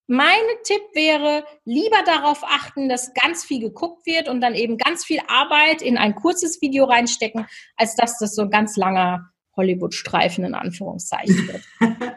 [0.07, 5.03] mein Tipp wäre, lieber darauf achten, dass ganz viel geguckt wird und dann eben ganz
[5.03, 10.45] viel Arbeit in ein kurzes Video reinstecken, als dass das so ein ganz langer Hollywood-Streifen
[10.45, 11.63] in Anführungszeichen wird.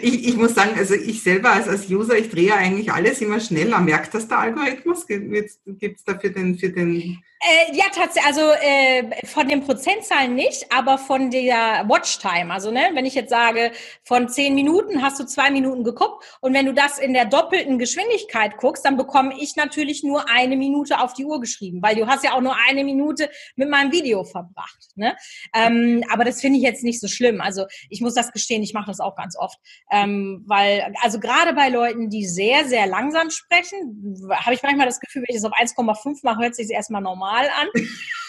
[0.00, 3.40] ich, ich muss sagen, also ich selber als, als User, ich drehe eigentlich alles immer
[3.40, 3.80] schneller.
[3.80, 5.06] Merkt das der Algorithmus?
[5.06, 10.36] Gibt es da für den, für den äh, ja, tatsächlich, also äh, von den Prozentzahlen
[10.36, 12.52] nicht, aber von der Watchtime.
[12.52, 13.72] Also ne, wenn ich jetzt sage,
[14.04, 17.80] von zehn Minuten hast du zwei Minuten geguckt und wenn du das in der doppelten
[17.80, 22.06] Geschwindigkeit guckst, dann bekomme ich natürlich nur eine Minute auf die Uhr geschrieben, weil du
[22.06, 24.90] hast ja auch nur eine Minute mit meinem Video verbracht.
[24.94, 25.16] Ne?
[25.52, 27.40] Ähm, aber das finde ich jetzt nicht so schlimm.
[27.40, 29.58] Also ich muss das gestehen, ich mache das auch ganz oft,
[29.90, 35.00] ähm, weil also gerade bei Leuten, die sehr sehr langsam sprechen, habe ich manchmal das
[35.00, 37.68] Gefühl, wenn ich das auf 1,5 mache, hört sich erstmal normal normal an.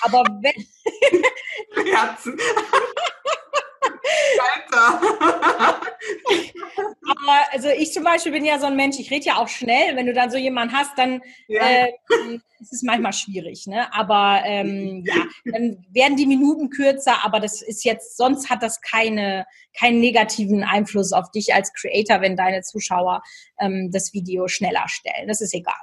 [0.01, 0.65] Aber wenn.
[1.93, 2.37] Herzen.
[7.05, 9.95] Aber also ich zum Beispiel bin ja so ein Mensch, ich rede ja auch schnell.
[9.95, 11.61] Wenn du dann so jemanden hast, dann ja.
[11.61, 11.91] äh,
[12.59, 13.67] ist es manchmal schwierig.
[13.67, 13.93] Ne?
[13.93, 18.81] Aber ähm, ja, dann werden die Minuten kürzer, aber das ist jetzt, sonst hat das
[18.81, 19.45] keine,
[19.77, 23.21] keinen negativen Einfluss auf dich als Creator, wenn deine Zuschauer
[23.59, 25.27] ähm, das Video schneller stellen.
[25.27, 25.73] Das ist egal.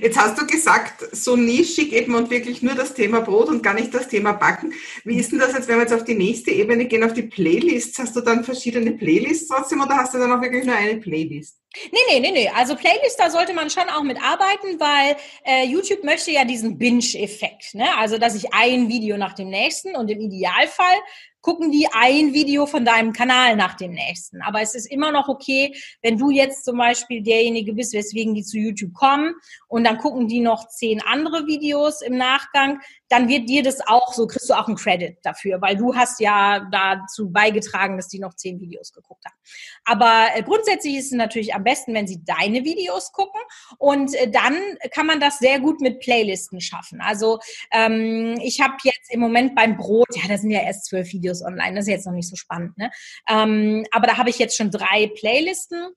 [0.00, 3.74] Jetzt hast du gesagt, so nischig eben und wirklich nur das Thema Brot und gar
[3.74, 4.72] nicht das Thema Backen.
[5.04, 7.22] Wie ist denn das jetzt, wenn wir jetzt auf die nächste Ebene gehen, auf die
[7.22, 7.98] Playlists?
[7.98, 11.56] Hast du dann verschiedene Playlists trotzdem oder hast du dann auch wirklich nur eine Playlist?
[11.74, 12.48] Nee, nee, nee, nee.
[12.48, 17.74] Also Playlist, da sollte man schon auch mitarbeiten, weil äh, YouTube möchte ja diesen Binge-Effekt.
[17.74, 17.86] Ne?
[17.98, 20.96] Also, dass ich ein Video nach dem nächsten und im Idealfall
[21.40, 24.42] gucken die ein Video von deinem Kanal nach dem nächsten.
[24.42, 28.42] Aber es ist immer noch okay, wenn du jetzt zum Beispiel derjenige bist, weswegen die
[28.42, 29.34] zu YouTube kommen
[29.68, 34.12] und dann gucken die noch zehn andere Videos im Nachgang, dann wird dir das auch
[34.12, 38.18] so, kriegst du auch einen Credit dafür, weil du hast ja dazu beigetragen, dass die
[38.18, 39.36] noch zehn Videos geguckt haben.
[39.84, 43.40] Aber äh, grundsätzlich ist es natürlich am besten, wenn sie deine Videos gucken
[43.78, 44.56] und äh, dann
[44.92, 47.00] kann man das sehr gut mit Playlisten schaffen.
[47.00, 47.38] Also
[47.72, 51.42] ähm, ich habe jetzt im Moment beim Brot, ja, da sind ja erst zwölf Videos
[51.42, 52.90] online, das ist jetzt noch nicht so spannend, ne?
[53.28, 55.92] Ähm, aber da habe ich jetzt schon drei Playlisten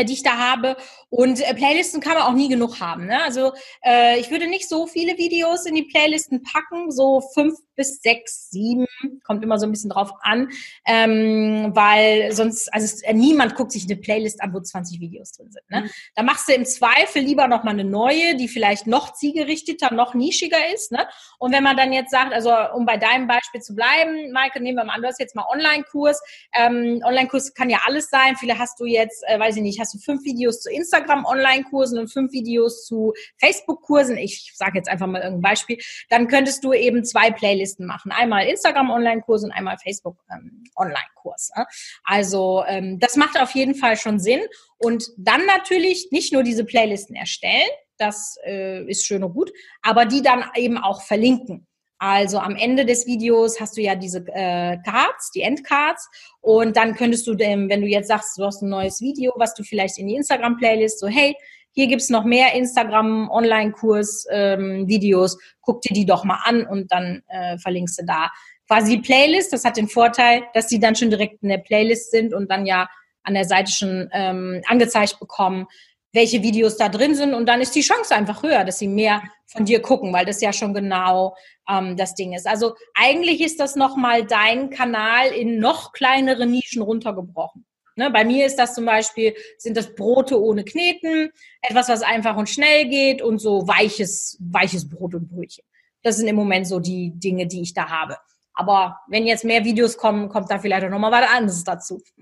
[0.00, 0.76] die ich da habe.
[1.10, 3.06] Und äh, Playlisten kann man auch nie genug haben.
[3.06, 3.22] Ne?
[3.22, 3.52] Also
[3.84, 8.50] äh, ich würde nicht so viele Videos in die Playlisten packen, so fünf bis sechs,
[8.50, 8.86] sieben,
[9.24, 10.48] kommt immer so ein bisschen drauf an,
[10.86, 15.32] ähm, weil sonst, also es, äh, niemand guckt sich eine Playlist an, wo 20 Videos
[15.32, 15.70] drin sind.
[15.70, 15.82] Ne?
[15.82, 15.90] Mhm.
[16.14, 20.14] Da machst du im Zweifel lieber noch mal eine neue, die vielleicht noch zielgerichteter, noch
[20.14, 20.92] nischiger ist.
[20.92, 21.06] Ne?
[21.38, 24.78] Und wenn man dann jetzt sagt, also um bei deinem Beispiel zu bleiben, Maike, nehmen
[24.78, 26.20] wir mal an, du hast jetzt mal Online-Kurs.
[26.54, 28.36] Ähm, Online-Kurs kann ja alles sein.
[28.36, 32.08] Viele hast du jetzt, äh, weiß ich nicht, hast du fünf Videos zu Instagram-Online-Kursen und
[32.08, 34.16] fünf Videos zu Facebook-Kursen.
[34.16, 35.78] Ich sage jetzt einfach mal irgendein Beispiel.
[36.10, 38.12] Dann könntest du eben zwei Playlists Playlisten machen.
[38.12, 41.50] Einmal Instagram-Online-Kurs und einmal Facebook-Online-Kurs.
[41.56, 41.64] Ähm,
[42.04, 44.40] also ähm, das macht auf jeden Fall schon Sinn.
[44.78, 50.06] Und dann natürlich nicht nur diese Playlisten erstellen, das äh, ist schön und gut, aber
[50.06, 51.66] die dann eben auch verlinken.
[51.98, 56.08] Also am Ende des Videos hast du ja diese äh, Cards, die Endcards.
[56.40, 59.54] Und dann könntest du, dem, wenn du jetzt sagst, du hast ein neues Video, was
[59.54, 61.36] du vielleicht in die Instagram-Playlist, so hey,
[61.72, 67.56] hier gibt's noch mehr Instagram-Online-Kurs-Videos, ähm, guck dir die doch mal an und dann äh,
[67.58, 68.30] verlinkst du da
[68.68, 69.52] quasi die Playlist.
[69.52, 72.66] Das hat den Vorteil, dass die dann schon direkt in der Playlist sind und dann
[72.66, 72.88] ja
[73.22, 75.68] an der Seite schon ähm, angezeigt bekommen,
[76.12, 79.22] welche Videos da drin sind und dann ist die Chance einfach höher, dass sie mehr
[79.46, 81.34] von dir gucken, weil das ja schon genau
[81.68, 82.46] ähm, das Ding ist.
[82.46, 87.64] Also eigentlich ist das nochmal dein Kanal in noch kleinere Nischen runtergebrochen.
[87.96, 92.36] Ne, bei mir ist das zum Beispiel, sind das Brote ohne Kneten, etwas, was einfach
[92.36, 95.64] und schnell geht und so weiches, weiches Brot und Brötchen.
[96.02, 98.16] Das sind im Moment so die Dinge, die ich da habe.
[98.54, 102.02] Aber wenn jetzt mehr Videos kommen, kommt da vielleicht auch nochmal was anderes dazu.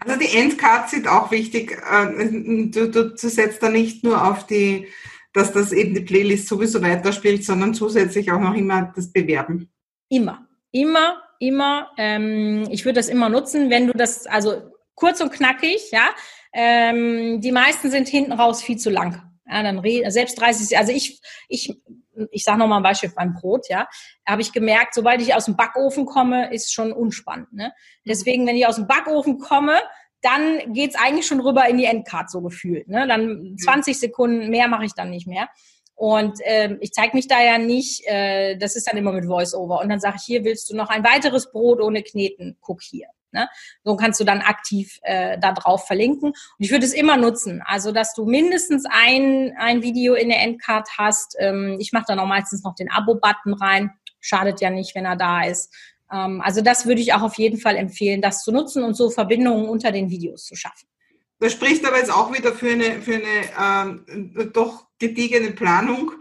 [0.00, 1.78] also die Endcards sind auch wichtig.
[1.90, 4.88] Äh, du, du, du setzt da nicht nur auf die,
[5.32, 9.70] dass das eben die Playlist sowieso weiterspielt, sondern zusätzlich auch noch immer das Bewerben.
[10.08, 10.46] Immer.
[10.70, 11.90] Immer, immer.
[11.98, 16.10] Ähm, ich würde das immer nutzen, wenn du das, also kurz und knackig, ja.
[16.52, 19.22] Ähm, die meisten sind hinten raus viel zu lang.
[19.46, 21.74] Ja, dann selbst 30, also ich, ich
[22.30, 23.88] ich sage nochmal ein Beispiel beim Brot, ja,
[24.26, 27.52] habe ich gemerkt, sobald ich aus dem Backofen komme, ist schon unspannend.
[27.52, 27.68] Ne?
[27.68, 28.08] Mhm.
[28.08, 29.78] Deswegen, wenn ich aus dem Backofen komme,
[30.20, 32.88] dann geht's eigentlich schon rüber in die Endcard so gefühlt.
[32.88, 33.06] Ne?
[33.08, 33.98] Dann 20 mhm.
[33.98, 35.48] Sekunden mehr mache ich dann nicht mehr.
[35.94, 39.80] Und ähm, ich zeige mich da ja nicht, äh, das ist dann immer mit Voice-Over.
[39.80, 43.08] Und dann sage ich, hier willst du noch ein weiteres Brot ohne Kneten, guck hier.
[43.32, 43.48] Ne?
[43.84, 46.30] So kannst du dann aktiv äh, da drauf verlinken.
[46.30, 47.62] Und ich würde es immer nutzen.
[47.64, 51.36] Also, dass du mindestens ein, ein Video in der Endcard hast.
[51.38, 53.92] Ähm, ich mache dann auch meistens noch den Abo-Button rein.
[54.20, 55.74] Schadet ja nicht, wenn er da ist.
[56.12, 59.10] Ähm, also, das würde ich auch auf jeden Fall empfehlen, das zu nutzen und so
[59.10, 60.86] Verbindungen unter den Videos zu schaffen.
[61.40, 66.12] Das spricht aber jetzt auch wieder für eine, für eine ähm, doch gediegene Planung.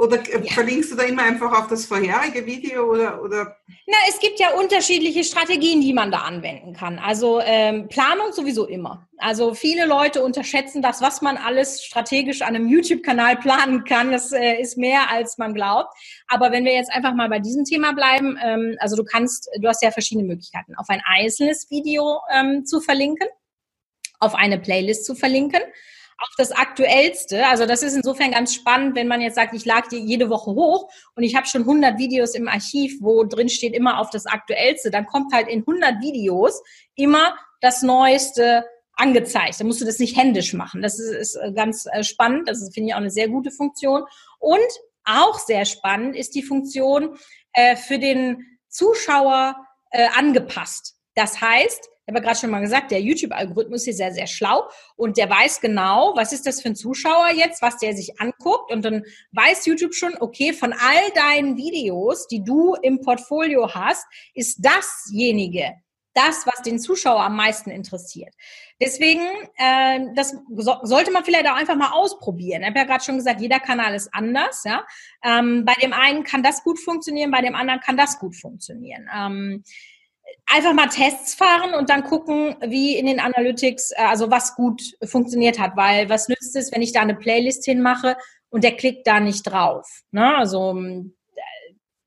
[0.00, 0.52] Oder ja.
[0.52, 3.56] verlinkst du da immer einfach auf das vorherige Video oder, oder?
[3.86, 6.98] Na, es gibt ja unterschiedliche Strategien, die man da anwenden kann.
[6.98, 9.06] Also ähm, Planung sowieso immer.
[9.18, 14.10] Also viele Leute unterschätzen das, was man alles strategisch an einem YouTube-Kanal planen kann.
[14.10, 15.92] Das äh, ist mehr, als man glaubt.
[16.28, 19.68] Aber wenn wir jetzt einfach mal bei diesem Thema bleiben, ähm, also du kannst, du
[19.68, 23.28] hast ja verschiedene Möglichkeiten, auf ein einzelnes Video ähm, zu verlinken
[24.20, 25.60] auf eine Playlist zu verlinken.
[26.22, 29.88] Auf das aktuellste, also das ist insofern ganz spannend, wenn man jetzt sagt, ich lag
[29.88, 33.74] die jede Woche hoch und ich habe schon 100 Videos im Archiv, wo drin steht
[33.74, 36.62] immer auf das aktuellste, dann kommt halt in 100 Videos
[36.94, 38.66] immer das neueste
[39.00, 39.58] angezeigt.
[39.58, 40.82] Da musst du das nicht händisch machen.
[40.82, 42.48] Das ist, ist äh, ganz äh, spannend.
[42.48, 44.04] Das finde ich auch eine sehr gute Funktion.
[44.38, 44.58] Und
[45.04, 47.16] auch sehr spannend ist die Funktion
[47.52, 49.56] äh, für den Zuschauer
[49.90, 50.96] äh, angepasst.
[51.14, 55.16] Das heißt, habe ja gerade schon mal gesagt, der YouTube-Algorithmus ist sehr, sehr schlau und
[55.16, 58.84] der weiß genau, was ist das für ein Zuschauer jetzt, was der sich anguckt und
[58.84, 64.60] dann weiß YouTube schon, okay, von all deinen Videos, die du im Portfolio hast, ist
[64.64, 65.74] dasjenige,
[66.14, 68.34] das, was den Zuschauer am meisten interessiert.
[68.80, 69.22] Deswegen,
[69.56, 72.62] äh, das so, sollte man vielleicht auch einfach mal ausprobieren.
[72.62, 74.64] Ich habe ja gerade schon gesagt, jeder Kanal ist anders.
[74.64, 74.84] Ja?
[75.22, 79.08] Ähm, bei dem einen kann das gut funktionieren, bei dem anderen kann das gut funktionieren.
[79.14, 79.62] Ähm,
[80.46, 84.82] einfach mal Tests fahren und dann gucken, wie in den Analytics, äh, also was gut
[85.04, 88.16] funktioniert hat, weil was nützt es, wenn ich da eine Playlist hinmache
[88.50, 89.86] und der klickt da nicht drauf.
[90.10, 90.36] Ne?
[90.36, 90.74] Also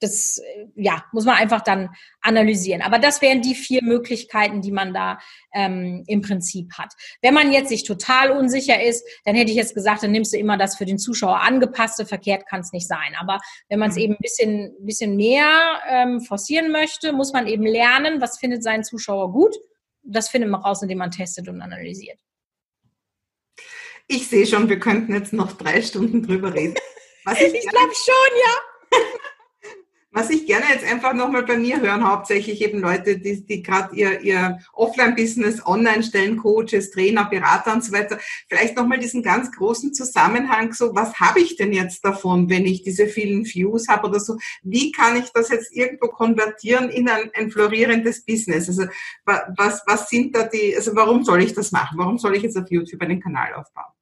[0.03, 0.41] das
[0.75, 1.89] ja, muss man einfach dann
[2.21, 2.81] analysieren.
[2.81, 5.19] Aber das wären die vier Möglichkeiten, die man da
[5.53, 6.93] ähm, im Prinzip hat.
[7.21, 10.37] Wenn man jetzt sich total unsicher ist, dann hätte ich jetzt gesagt, dann nimmst du
[10.37, 13.15] immer das für den Zuschauer angepasste, verkehrt kann es nicht sein.
[13.19, 13.39] Aber
[13.69, 14.01] wenn man es mhm.
[14.01, 15.47] eben ein bisschen, bisschen mehr
[15.89, 19.55] ähm, forcieren möchte, muss man eben lernen, was findet sein Zuschauer gut.
[20.03, 22.19] Das findet man raus, indem man testet und analysiert.
[24.07, 26.75] Ich sehe schon, wir könnten jetzt noch drei Stunden drüber reden.
[27.31, 28.99] ich, ich glaube schon, ja.
[30.15, 33.95] Was ich gerne jetzt einfach nochmal bei mir hören, hauptsächlich eben Leute, die, die gerade
[33.95, 39.51] ihr, ihr Offline-Business online stellen, Coaches, Trainer, Berater und so weiter, vielleicht nochmal diesen ganz
[39.51, 44.07] großen Zusammenhang, so was habe ich denn jetzt davon, wenn ich diese vielen Views habe
[44.07, 48.67] oder so, wie kann ich das jetzt irgendwo konvertieren in ein, ein florierendes Business?
[48.67, 48.83] Also
[49.25, 51.97] was, was sind da die, also warum soll ich das machen?
[51.97, 53.92] Warum soll ich jetzt auf YouTube einen Kanal aufbauen?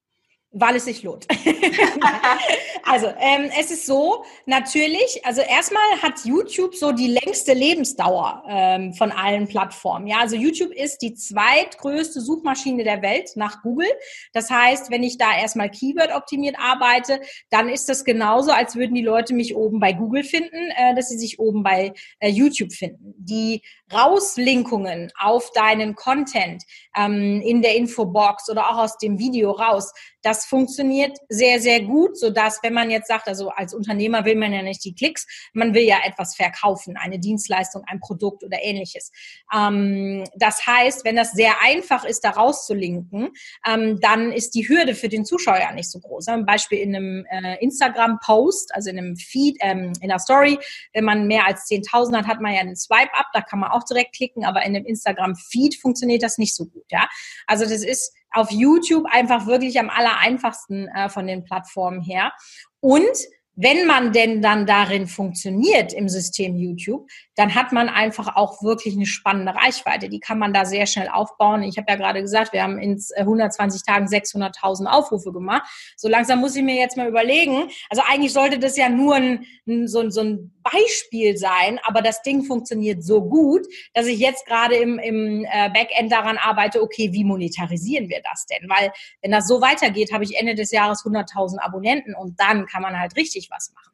[0.54, 1.26] Weil es sich lohnt.
[2.82, 8.92] also, ähm, es ist so, natürlich, also erstmal hat YouTube so die längste Lebensdauer ähm,
[8.92, 10.06] von allen Plattformen.
[10.06, 13.88] Ja, also YouTube ist die zweitgrößte Suchmaschine der Welt nach Google.
[14.34, 18.94] Das heißt, wenn ich da erstmal Keyword optimiert arbeite, dann ist das genauso, als würden
[18.94, 22.72] die Leute mich oben bei Google finden, äh, dass sie sich oben bei äh, YouTube
[22.72, 23.14] finden.
[23.16, 23.62] Die
[23.92, 26.62] Rauslinkungen auf deinen Content
[26.96, 32.18] ähm, in der Infobox oder auch aus dem Video raus, das funktioniert sehr, sehr gut,
[32.18, 35.26] so dass wenn man jetzt sagt, also als Unternehmer will man ja nicht die Klicks,
[35.52, 39.10] man will ja etwas verkaufen, eine Dienstleistung, ein Produkt oder ähnliches.
[39.54, 43.30] Ähm, das heißt, wenn das sehr einfach ist, da rauszulinken,
[43.66, 46.28] ähm, dann ist die Hürde für den Zuschauer ja nicht so groß.
[46.28, 50.58] Ein Beispiel in einem äh, Instagram-Post, also in einem Feed, ähm, in einer Story,
[50.92, 53.84] wenn man mehr als 10.000 hat, hat man ja einen Swipe-Up, da kann man auch
[53.84, 56.84] direkt klicken, aber in einem Instagram-Feed funktioniert das nicht so gut.
[56.90, 57.08] Ja,
[57.46, 62.32] also das ist auf YouTube einfach wirklich am aller einfachsten äh, von den Plattformen her.
[62.80, 63.16] Und
[63.54, 68.94] wenn man denn dann darin funktioniert im System YouTube, dann hat man einfach auch wirklich
[68.94, 70.08] eine spannende Reichweite.
[70.08, 71.62] Die kann man da sehr schnell aufbauen.
[71.62, 75.62] Ich habe ja gerade gesagt, wir haben in 120 Tagen 600.000 Aufrufe gemacht.
[75.96, 77.68] So langsam muss ich mir jetzt mal überlegen.
[77.90, 79.46] Also eigentlich sollte das ja nur ein,
[79.86, 84.76] so, so ein Beispiel sein, aber das Ding funktioniert so gut, dass ich jetzt gerade
[84.76, 88.68] im, im äh, Backend daran arbeite, okay, wie monetarisieren wir das denn?
[88.68, 92.82] Weil wenn das so weitergeht, habe ich Ende des Jahres 100.000 Abonnenten und dann kann
[92.82, 93.92] man halt richtig was machen.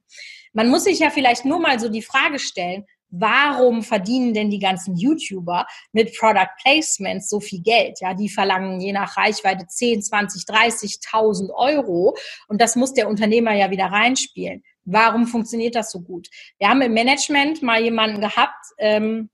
[0.53, 4.59] Man muss sich ja vielleicht nur mal so die Frage stellen, warum verdienen denn die
[4.59, 8.01] ganzen YouTuber mit Product Placements so viel Geld?
[8.01, 12.17] Ja, die verlangen je nach Reichweite 10, 20, 30.000 Euro
[12.49, 14.63] und das muss der Unternehmer ja wieder reinspielen.
[14.85, 16.29] Warum funktioniert das so gut?
[16.59, 19.31] Wir haben im Management mal jemanden gehabt, ähm,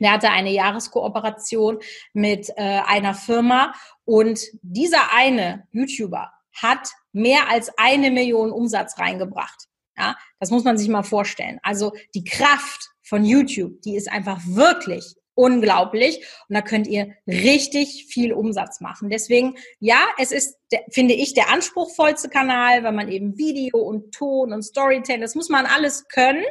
[0.00, 1.78] der hatte eine Jahreskooperation
[2.12, 9.68] mit äh, einer Firma und dieser eine YouTuber hat mehr als eine Million Umsatz reingebracht.
[9.96, 11.60] Ja, das muss man sich mal vorstellen.
[11.62, 18.06] Also die Kraft von YouTube, die ist einfach wirklich unglaublich und da könnt ihr richtig
[18.08, 19.10] viel Umsatz machen.
[19.10, 20.56] Deswegen, ja, es ist,
[20.90, 25.48] finde ich, der anspruchsvollste Kanal, weil man eben Video und Ton und Storytelling, das muss
[25.48, 26.44] man alles können.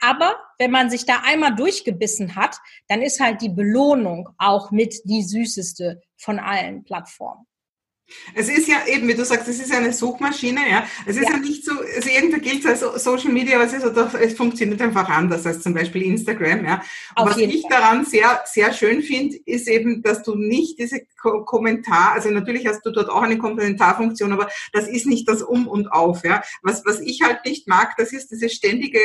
[0.00, 2.56] Aber wenn man sich da einmal durchgebissen hat,
[2.88, 7.46] dann ist halt die Belohnung auch mit die süßeste von allen Plattformen.
[8.34, 10.84] Es ist ja eben, wie du sagst, es ist eine Suchmaschine, ja.
[11.06, 13.72] Es ist ja, ja nicht so, also irgendwie gilt es als Social Media, aber es,
[13.72, 16.82] ist, es funktioniert einfach anders als zum Beispiel Instagram, ja.
[17.16, 17.70] Und was ich Fall.
[17.70, 22.66] daran sehr, sehr schön finde, ist eben, dass du nicht diese Ko Kommentar, also natürlich
[22.66, 26.42] hast du dort auch eine Kommentarfunktion, aber das ist nicht das Um und Auf, ja.
[26.62, 29.00] Was, was ich halt nicht mag, das ist diese ständige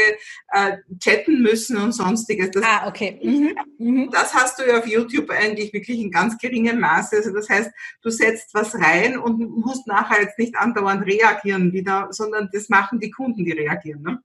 [0.51, 2.51] äh, Chatten müssen und sonstiges.
[2.51, 3.19] Das, ah, okay.
[3.21, 3.55] Mhm.
[3.77, 4.09] Mhm.
[4.11, 7.17] Das hast du ja auf YouTube eigentlich wirklich in ganz geringem Maße.
[7.17, 11.73] Also das heißt, du setzt was rein, rein und musst nachher jetzt nicht andauernd reagieren
[11.73, 14.01] wieder, sondern das machen die Kunden, die reagieren.
[14.01, 14.19] Ne?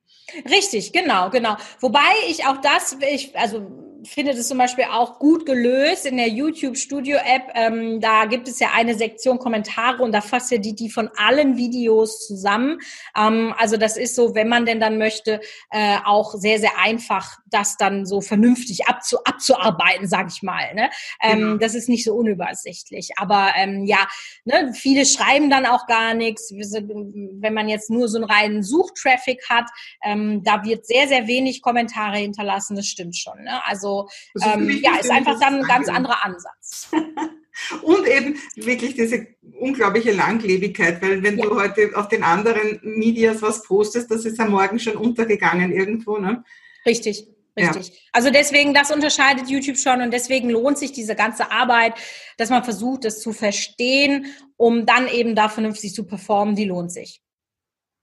[0.48, 1.56] Richtig, genau, genau.
[1.80, 6.28] Wobei ich auch das, ich, also finde das zum Beispiel auch gut gelöst in der
[6.28, 7.50] YouTube Studio App.
[7.54, 11.10] Ähm, da gibt es ja eine Sektion Kommentare und da fasst ja die, die von
[11.16, 12.78] allen Videos zusammen.
[13.16, 15.40] Ähm, also das ist so, wenn man denn dann möchte,
[15.70, 20.74] äh, auch sehr, sehr einfach, das dann so vernünftig abzu abzuarbeiten, sage ich mal.
[20.74, 20.90] Ne?
[21.22, 21.56] Ähm, genau.
[21.56, 23.10] Das ist nicht so unübersichtlich.
[23.16, 24.06] Aber ähm, ja,
[24.44, 26.52] ne, viele schreiben dann auch gar nichts.
[26.52, 29.66] Wenn man jetzt nur so einen reinen Suchtraffic hat,
[30.02, 32.76] ähm, da wird sehr, sehr wenig Kommentare hinterlassen.
[32.76, 33.42] Das stimmt schon.
[33.42, 33.64] Ne?
[33.66, 33.89] Also
[34.34, 36.90] also ähm, ja, ist einfach dann ein ganz anderer Ansatz.
[37.82, 39.26] Und eben wirklich diese
[39.58, 41.44] unglaubliche Langlebigkeit, weil wenn ja.
[41.44, 46.16] du heute auf den anderen Medias was postest, das ist am Morgen schon untergegangen irgendwo.
[46.16, 46.42] Ne?
[46.86, 47.26] Richtig.
[47.58, 47.88] Richtig.
[47.88, 47.94] Ja.
[48.12, 51.94] Also deswegen, das unterscheidet YouTube schon und deswegen lohnt sich diese ganze Arbeit,
[52.36, 54.26] dass man versucht, es zu verstehen,
[54.56, 57.20] um dann eben da vernünftig zu performen, die lohnt sich.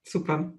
[0.03, 0.53] Super.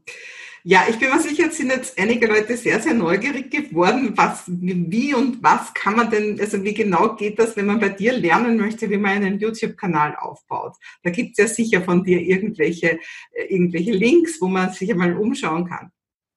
[0.71, 4.13] Ja, ich bin mir sicher, jetzt sind jetzt einige Leute sehr, sehr neugierig geworden.
[4.17, 7.89] Was, wie und was kann man denn, also wie genau geht das, wenn man bei
[7.89, 10.77] dir lernen möchte, wie man einen YouTube-Kanal aufbaut?
[11.03, 12.99] Da gibt es ja sicher von dir irgendwelche,
[13.33, 15.91] äh, irgendwelche Links, wo man sich einmal umschauen kann.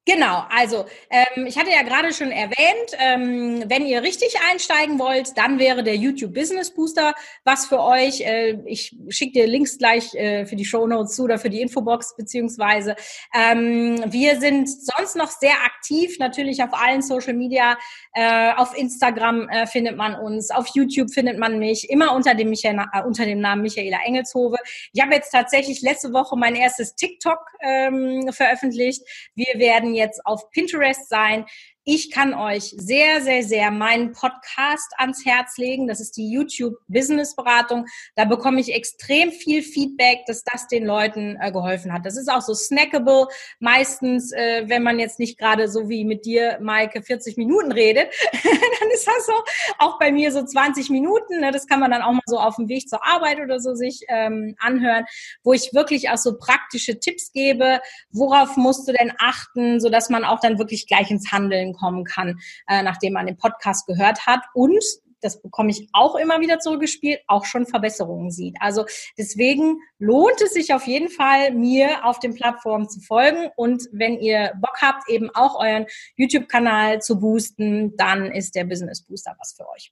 [0.08, 5.38] Genau, also ähm, ich hatte ja gerade schon erwähnt, ähm, wenn ihr richtig einsteigen wollt,
[5.38, 8.22] dann wäre der YouTube Business Booster was für euch.
[8.22, 11.62] Äh, ich schicke dir Links gleich äh, für die Show Notes zu oder für die
[11.62, 12.96] Infobox beziehungsweise.
[13.32, 17.78] Ähm, wir sind sonst noch sehr aktiv, natürlich auf allen Social Media.
[18.16, 22.50] Äh, auf Instagram äh, findet man uns, auf YouTube findet man mich, immer unter dem,
[22.50, 24.58] Michael, äh, unter dem Namen Michaela Engelshove.
[24.94, 29.04] Ich habe jetzt tatsächlich letzte Woche mein erstes TikTok ähm, veröffentlicht.
[29.36, 31.46] Wir werden jetzt auf Pinterest sein.
[31.84, 35.88] Ich kann euch sehr, sehr, sehr meinen Podcast ans Herz legen.
[35.88, 37.88] Das ist die YouTube Business Beratung.
[38.16, 42.06] Da bekomme ich extrem viel Feedback, dass das den Leuten äh, geholfen hat.
[42.06, 43.26] Das ist auch so snackable.
[43.60, 48.14] Meistens, äh, wenn man jetzt nicht gerade so wie mit dir, Maike, 40 Minuten redet,
[48.32, 49.34] dann ist das so
[49.80, 51.40] auch bei mir so 20 Minuten.
[51.40, 51.50] Ne?
[51.50, 54.02] Das kann man dann auch mal so auf dem Weg zur Arbeit oder so sich
[54.08, 55.06] ähm, anhören,
[55.44, 57.82] wo ich wirklich auch so praktische Tipps gebe.
[58.12, 62.04] Worauf musst du denn achten, so dass man auch dann wirklich gleich ins Handeln kommen
[62.04, 64.84] kann, äh, nachdem man den Podcast gehört hat und
[65.22, 68.58] das bekomme ich auch immer wieder zurückgespielt, auch schon Verbesserungen sieht.
[68.60, 68.86] Also
[69.18, 73.50] deswegen lohnt es sich auf jeden Fall, mir auf den Plattformen zu folgen.
[73.56, 79.04] Und wenn ihr Bock habt, eben auch euren YouTube-Kanal zu boosten, dann ist der Business
[79.06, 79.92] Booster was für euch.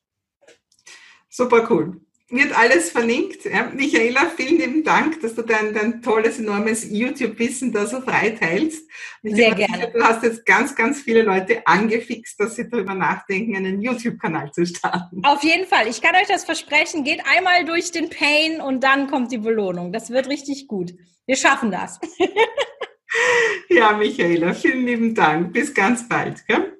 [1.29, 2.01] Super cool
[2.31, 3.45] wird alles verlinkt.
[3.45, 8.31] Ja, Michaela, vielen lieben Dank, dass du dein, dein tolles, enormes YouTube-Wissen da so frei
[8.31, 8.87] teilst.
[9.23, 9.77] Sehr gerne.
[9.77, 14.51] Sicher, du hast jetzt ganz, ganz viele Leute angefixt, dass sie darüber nachdenken, einen YouTube-Kanal
[14.51, 15.23] zu starten.
[15.23, 15.87] Auf jeden Fall.
[15.87, 17.03] Ich kann euch das versprechen.
[17.03, 19.91] Geht einmal durch den Pain und dann kommt die Belohnung.
[19.91, 20.93] Das wird richtig gut.
[21.25, 21.99] Wir schaffen das.
[23.69, 25.53] ja, Michaela, vielen lieben Dank.
[25.53, 26.45] Bis ganz bald.
[26.47, 26.78] Gell?